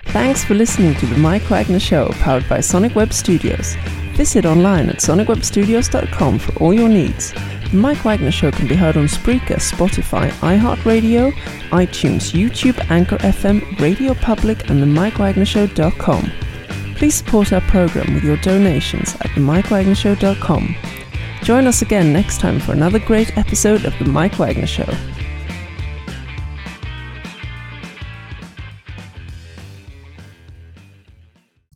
Thanks 0.07 0.45
for 0.45 0.55
listening 0.55 0.95
to 0.97 1.07
the 1.07 1.19
Mike 1.19 1.43
Wagner 1.51 1.81
Show, 1.81 2.09
powered 2.21 2.49
by 2.49 2.61
Sonic 2.61 2.95
Web 2.95 3.13
Studios. 3.13 3.75
Visit 4.15 4.47
online 4.47 4.89
at 4.89 4.99
sonicwebstudios.com 4.99 6.39
for 6.39 6.57
all 6.63 6.73
your 6.73 6.89
needs. 6.89 7.33
The 7.33 7.77
Mike 7.77 8.05
Wagner 8.05 8.31
Show 8.31 8.53
can 8.53 8.69
be 8.69 8.77
heard 8.77 8.97
on 8.97 9.07
Spreaker, 9.07 9.57
Spotify, 9.57 10.31
iHeartRadio, 10.31 11.33
iTunes, 11.71 12.31
YouTube, 12.33 12.79
Anchor 12.91 13.17
FM, 13.19 13.81
Radio 13.81 14.15
Public, 14.15 14.71
and 14.71 14.81
the 14.81 14.87
themikewagnershow.com. 14.87 16.31
Please 16.95 17.17
support 17.17 17.53
our 17.53 17.61
program 17.63 18.15
with 18.15 18.23
your 18.23 18.37
donations 18.37 19.17
at 19.17 19.31
themikewagnershow.com. 19.33 20.77
Join 21.45 21.67
us 21.67 21.83
again 21.83 22.11
next 22.11 22.41
time 22.41 22.59
for 22.59 22.73
another 22.73 22.99
great 22.99 23.37
episode 23.37 23.85
of 23.85 23.93
The 23.99 24.07
Mike 24.07 24.39
Wagner 24.39 24.67
Show. 24.67 25.14